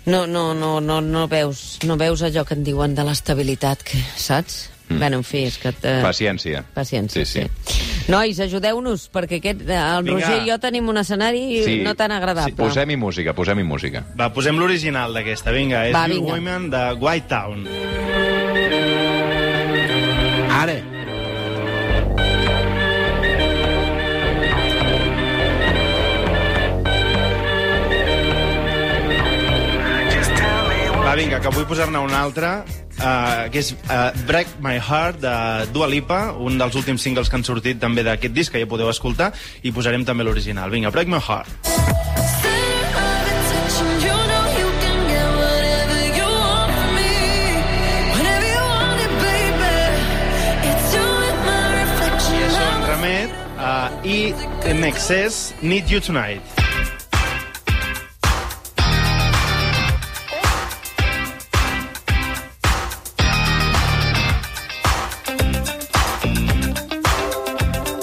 No, 0.06 0.26
no, 0.26 0.52
no, 0.52 0.80
no, 0.84 1.00
no 1.00 1.26
veus, 1.32 1.78
no 1.88 1.96
veus 1.96 2.20
allò 2.26 2.42
que 2.44 2.52
en 2.58 2.64
diuen 2.66 2.92
de 2.94 3.04
l'estabilitat, 3.08 3.80
que, 3.88 3.96
saps? 4.20 4.70
Mm. 4.90 4.98
Bueno, 5.00 5.16
en 5.22 5.24
fi, 5.24 5.46
és 5.48 5.54
que... 5.56 5.70
te- 5.72 5.94
Paciència. 6.04 6.60
Paciència, 6.74 7.24
Sí, 7.24 7.24
sí. 7.24 7.46
sí. 7.64 7.72
sí. 7.72 8.10
Nois, 8.12 8.36
ajudeu-nos, 8.44 9.06
perquè 9.08 9.38
aquest, 9.40 9.62
eh, 9.64 9.78
el 9.80 10.04
Vinga. 10.04 10.18
Roger 10.26 10.42
i 10.44 10.50
jo 10.50 10.58
tenim 10.60 10.90
un 10.92 11.00
escenari 11.00 11.80
no 11.86 11.94
tan 11.96 12.12
agradable. 12.12 12.52
Sí, 12.52 12.58
posem-hi 12.60 12.98
música, 13.00 13.32
posem-hi 13.32 13.64
música. 13.64 14.04
Va, 14.20 14.28
posem 14.36 14.60
l'original 14.60 15.16
d'aquesta. 15.16 15.56
Vinga, 15.56 15.86
és 15.88 15.96
Va, 15.96 16.04
vinga. 16.12 16.34
Women 16.36 16.68
de 16.76 16.84
White 17.00 17.30
Town. 17.32 17.64
Ara! 20.54 20.76
Va, 31.04 31.14
vinga, 31.18 31.40
que 31.42 31.50
vull 31.50 31.66
posar-ne 31.66 31.98
una 31.98 32.22
altra, 32.22 32.52
uh, 32.64 33.50
que 33.50 33.60
és 33.60 33.74
uh, 33.74 34.14
Break 34.30 34.56
My 34.62 34.78
Heart, 34.78 35.20
de 35.26 35.34
Dua 35.74 35.90
Lipa, 35.90 36.22
un 36.38 36.62
dels 36.62 36.78
últims 36.78 37.02
singles 37.02 37.28
que 37.28 37.40
han 37.40 37.46
sortit 37.46 37.82
també 37.82 38.06
d'aquest 38.06 38.34
disc, 38.34 38.54
que 38.54 38.62
ja 38.62 38.70
podeu 38.70 38.94
escoltar, 38.94 39.32
i 39.66 39.74
posarem 39.74 40.06
també 40.06 40.22
l'original. 40.22 40.70
Vinga, 40.70 40.94
Break 40.94 41.10
My 41.10 41.18
Heart. 41.18 42.13
I 54.06 54.34
in 54.66 54.84
Excess 54.84 55.54
Need 55.62 55.88
You 55.88 55.98
Tonight. 55.98 56.42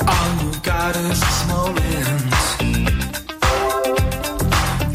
All 0.10 0.30
you 0.42 0.52
got 0.64 0.96
is 0.96 1.20
this 1.22 1.48
moment. 1.48 2.34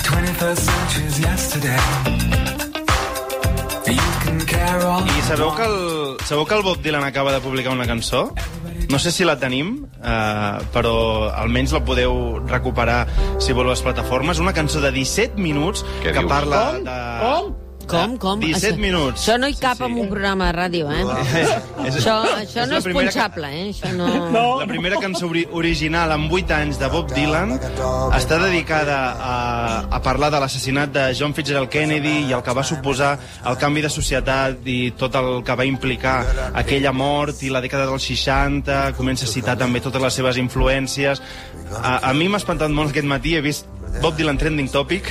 21st 0.03 0.59
century's 0.59 1.21
yesterday. 1.21 1.79
You 3.87 4.11
can 4.25 4.41
care 4.45 4.81
all 4.83 5.05
I 5.05 5.23
sabeu 5.23 5.55
que, 5.55 5.63
el, 5.63 6.17
sabeu 6.25 6.47
que 6.47 6.55
el 6.55 6.63
Bob 6.63 6.83
Dylan 6.83 7.05
acaba 7.05 7.33
de 7.33 7.41
publicar 7.41 7.73
una 7.73 7.87
cançó? 7.87 8.35
No 8.89 8.99
sé 9.03 9.11
si 9.11 9.25
la 9.27 9.35
tenim, 9.41 9.87
eh, 9.99 10.59
però 10.73 11.31
almenys 11.35 11.73
la 11.75 11.81
podeu 11.85 12.39
recuperar 12.47 13.07
si 13.43 13.53
voleu 13.53 13.73
a 13.73 13.75
les 13.75 13.83
plataformes. 13.83 14.39
Una 14.39 14.53
cançó 14.55 14.81
de 14.81 14.93
17 14.95 15.41
minuts 15.43 15.85
Què 16.05 16.13
que 16.13 16.21
dius? 16.21 16.31
parla 16.31 16.61
Com? 16.73 16.85
de... 16.85 16.99
Com? 17.23 17.55
Com, 17.87 18.17
com? 18.19 18.41
17 18.43 18.73
això, 18.75 18.81
minuts. 18.83 19.21
Això 19.23 19.37
no 19.39 19.47
hi 19.49 19.55
cap 19.55 19.77
Sí, 19.79 19.85
sí. 19.85 19.91
en 19.93 19.99
un 20.03 20.09
programa 20.11 20.49
de 20.51 20.55
ràdio, 20.59 20.89
eh? 20.91 21.05
És- 21.87 21.97
Això, 22.01 22.17
això 22.37 22.63
és 22.65 22.69
no 22.69 22.77
és 22.81 22.85
primera 22.85 23.11
que- 23.13 23.15
punxable, 23.15 23.51
eh? 23.55 23.69
Això 23.71 23.93
no... 23.95 24.09
No. 24.35 24.45
La 24.61 24.67
primera 24.67 24.97
cançó 25.01 25.29
ori 25.31 25.45
original 25.53 26.11
amb 26.13 26.33
8 26.33 26.51
anys 26.57 26.81
de 26.83 26.89
Bob 26.91 27.13
Dylan 27.15 27.55
està 28.17 28.39
dedicada 28.43 28.97
a, 29.21 29.37
a 29.91 30.01
parlar 30.03 30.33
de 30.35 30.41
l'assassinat 30.43 30.91
de 30.93 31.05
John 31.19 31.35
Fitzgerald 31.37 31.71
Kennedy 31.71 32.17
i 32.29 32.33
el 32.35 32.43
que 32.43 32.55
va 32.59 32.65
suposar 32.67 33.13
el 33.47 33.57
canvi 33.63 33.83
de 33.87 33.91
societat 33.93 34.67
i 34.67 34.91
tot 34.99 35.15
el 35.21 35.43
que 35.47 35.55
va 35.55 35.65
implicar 35.69 36.17
aquella 36.55 36.93
mort 36.93 37.43
i 37.47 37.51
la 37.55 37.63
dècada 37.63 37.87
dels 37.87 38.03
60, 38.11 38.93
comença 38.99 39.27
a 39.27 39.31
citar 39.31 39.57
també 39.61 39.81
totes 39.85 40.03
les 40.03 40.15
seves 40.19 40.37
influències. 40.43 41.23
A, 41.83 42.11
a 42.11 42.13
mi 42.15 42.27
m'ha 42.29 42.39
espantat 42.43 42.71
molt 42.75 42.91
aquest 42.91 43.07
matí, 43.07 43.37
he 43.37 43.41
vist 43.45 43.67
Bob 44.03 44.17
Dylan 44.17 44.39
Trending 44.39 44.69
Topic, 44.73 45.09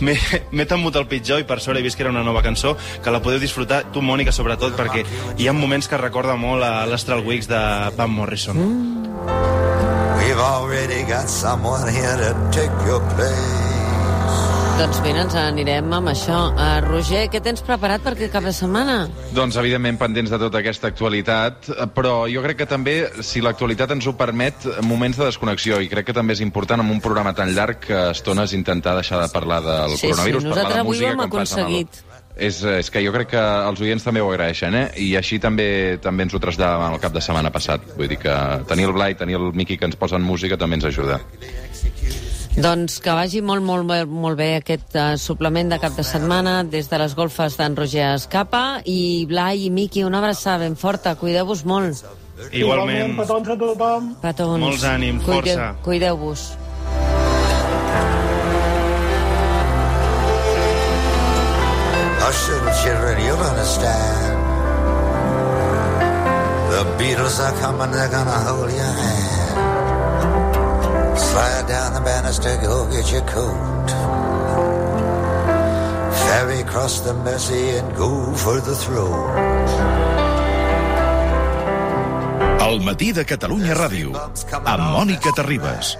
m'he 0.00 0.66
temut 0.68 0.96
el 0.96 1.08
pitjor 1.10 1.42
i 1.42 1.46
per 1.48 1.58
sort 1.64 1.78
he 1.80 1.84
vist 1.84 1.96
que 1.98 2.04
era 2.06 2.12
una 2.12 2.24
nova 2.26 2.42
cançó, 2.44 2.76
que 3.02 3.12
la 3.14 3.22
podeu 3.24 3.40
disfrutar, 3.42 3.84
tu, 3.92 4.02
Mònica, 4.04 4.34
sobretot, 4.34 4.76
perquè 4.78 5.04
hi 5.36 5.48
ha 5.48 5.56
moments 5.56 5.88
que 5.88 6.00
recorda 6.00 6.36
molt 6.40 6.64
a 6.64 6.86
l'Astral 6.88 7.24
Weeks 7.26 7.50
de 7.50 7.62
Van 7.96 8.10
Morrison. 8.10 8.60
We've 10.18 10.40
already 10.40 11.02
got 11.04 11.28
someone 11.28 11.88
here 11.88 12.16
to 12.16 12.34
take 12.52 12.72
your 12.86 13.00
place. 13.14 13.65
Doncs 14.76 14.98
mira, 15.00 15.22
ens 15.24 15.32
anirem 15.40 15.88
amb 15.96 16.10
això. 16.10 16.36
Uh, 16.52 16.80
Roger, 16.84 17.22
què 17.32 17.40
tens 17.42 17.62
preparat 17.64 18.02
per 18.04 18.12
aquest 18.12 18.32
cap 18.34 18.44
de 18.44 18.52
setmana? 18.52 18.96
Doncs, 19.34 19.56
evidentment, 19.56 19.96
pendents 20.00 20.28
de 20.32 20.38
tota 20.42 20.60
aquesta 20.60 20.90
actualitat, 20.92 21.70
eh, 21.72 21.86
però 21.96 22.26
jo 22.28 22.42
crec 22.44 22.58
que 22.60 22.66
també, 22.68 22.96
si 23.24 23.40
l'actualitat 23.44 23.94
ens 23.96 24.06
ho 24.06 24.12
permet, 24.18 24.66
moments 24.84 25.16
de 25.16 25.24
desconnexió, 25.30 25.78
i 25.80 25.88
crec 25.88 26.10
que 26.10 26.16
també 26.16 26.36
és 26.36 26.42
important 26.44 26.84
en 26.84 26.92
un 26.92 27.00
programa 27.00 27.32
tan 27.34 27.54
llarg 27.56 27.80
que 27.86 27.96
a 27.96 28.10
estones 28.12 28.52
intentar 28.52 28.94
deixar 29.00 29.22
de 29.24 29.30
parlar 29.32 29.62
del 29.64 29.96
Sí, 29.96 30.02
sí, 30.02 30.10
coronavirus, 30.10 30.44
nosaltres 30.44 30.68
parlar 30.68 30.76
de 30.76 30.84
avui 30.84 30.92
ho 30.92 31.00
música, 31.00 31.10
hem 31.10 31.18
com 31.30 31.40
passa 31.40 31.60
amb 31.62 31.70
el- 31.70 31.80
aconseguit. 31.80 32.02
És, 32.36 32.62
és 32.84 32.90
que 32.92 33.00
jo 33.00 33.12
crec 33.16 33.30
que 33.32 33.40
els 33.40 33.80
oients 33.80 34.04
també 34.04 34.20
ho 34.20 34.28
agraeixen, 34.28 34.74
eh? 34.76 34.86
I 35.00 35.14
així 35.16 35.38
també 35.40 35.96
també 36.04 36.26
ens 36.28 36.34
ho 36.36 36.38
traslladàvem 36.42 36.92
el 36.98 37.00
cap 37.00 37.14
de 37.16 37.22
setmana 37.24 37.48
passat. 37.50 37.80
Vull 37.96 38.12
dir 38.12 38.18
que 38.20 38.34
tenir 38.68 38.84
el 38.84 38.92
Blai, 38.92 39.14
tenir 39.16 39.38
el 39.40 39.54
Miqui 39.56 39.78
que 39.80 39.88
ens 39.88 39.96
posen 39.96 40.20
música 40.20 40.58
també 40.60 40.76
ens 40.76 40.84
ajuda. 40.92 41.16
Doncs 42.56 43.00
que 43.04 43.12
vagi 43.12 43.42
molt, 43.44 43.62
molt, 43.62 43.84
bé- 43.90 44.06
molt 44.08 44.38
bé 44.40 44.46
aquest 44.56 44.94
uh, 44.96 45.16
suplement 45.20 45.68
de 45.68 45.78
cap 45.82 45.92
de 45.98 46.04
setmana 46.08 46.54
des 46.64 46.88
de 46.88 46.98
les 47.02 47.14
golfes 47.18 47.56
d'en 47.60 47.76
Roger 47.76 48.06
Escapa 48.14 48.62
i 48.88 49.26
Blai 49.28 49.66
i 49.66 49.70
Miqui, 49.70 50.04
una 50.08 50.22
abraçada 50.22 50.64
ben 50.64 50.76
forta. 50.76 51.14
Cuideu-vos 51.20 51.64
molt. 51.68 52.04
Igualment. 52.52 53.16
petons 53.20 53.48
a 53.48 53.56
tothom. 53.60 54.14
Petons. 54.24 54.60
Molts 54.64 54.84
ànims, 54.88 55.24
força. 55.28 55.74
Cuideu-vos. 55.84 56.48
Hush, 62.20 62.48
little 62.50 62.72
children, 62.82 63.16
you'll 63.24 63.44
understand. 63.52 64.36
The 66.72 66.82
Beatles 66.98 67.38
are 67.40 67.54
coming, 67.60 67.90
they're 67.92 68.08
gonna 68.08 68.38
hold 68.48 68.70
your 68.70 68.92
hand. 69.02 69.35
Slide 71.16 71.66
down 71.66 71.94
the 71.94 72.00
banister, 72.00 72.56
go 72.62 72.86
get 72.90 73.10
your 73.10 73.22
coat. 73.22 73.88
Ferry 76.26 76.62
cross 76.64 77.00
the 77.00 77.14
Mersey 77.14 77.78
and 77.78 77.88
go 77.96 78.32
for 78.34 78.60
the 78.60 78.74
throne. 78.74 79.32
El 82.60 82.80
matí 82.82 83.12
de 83.12 83.24
Catalunya 83.24 83.74
Ràdio, 83.78 84.12
amb 84.64 84.82
Mònica 84.92 85.32
Terribas. 85.32 85.96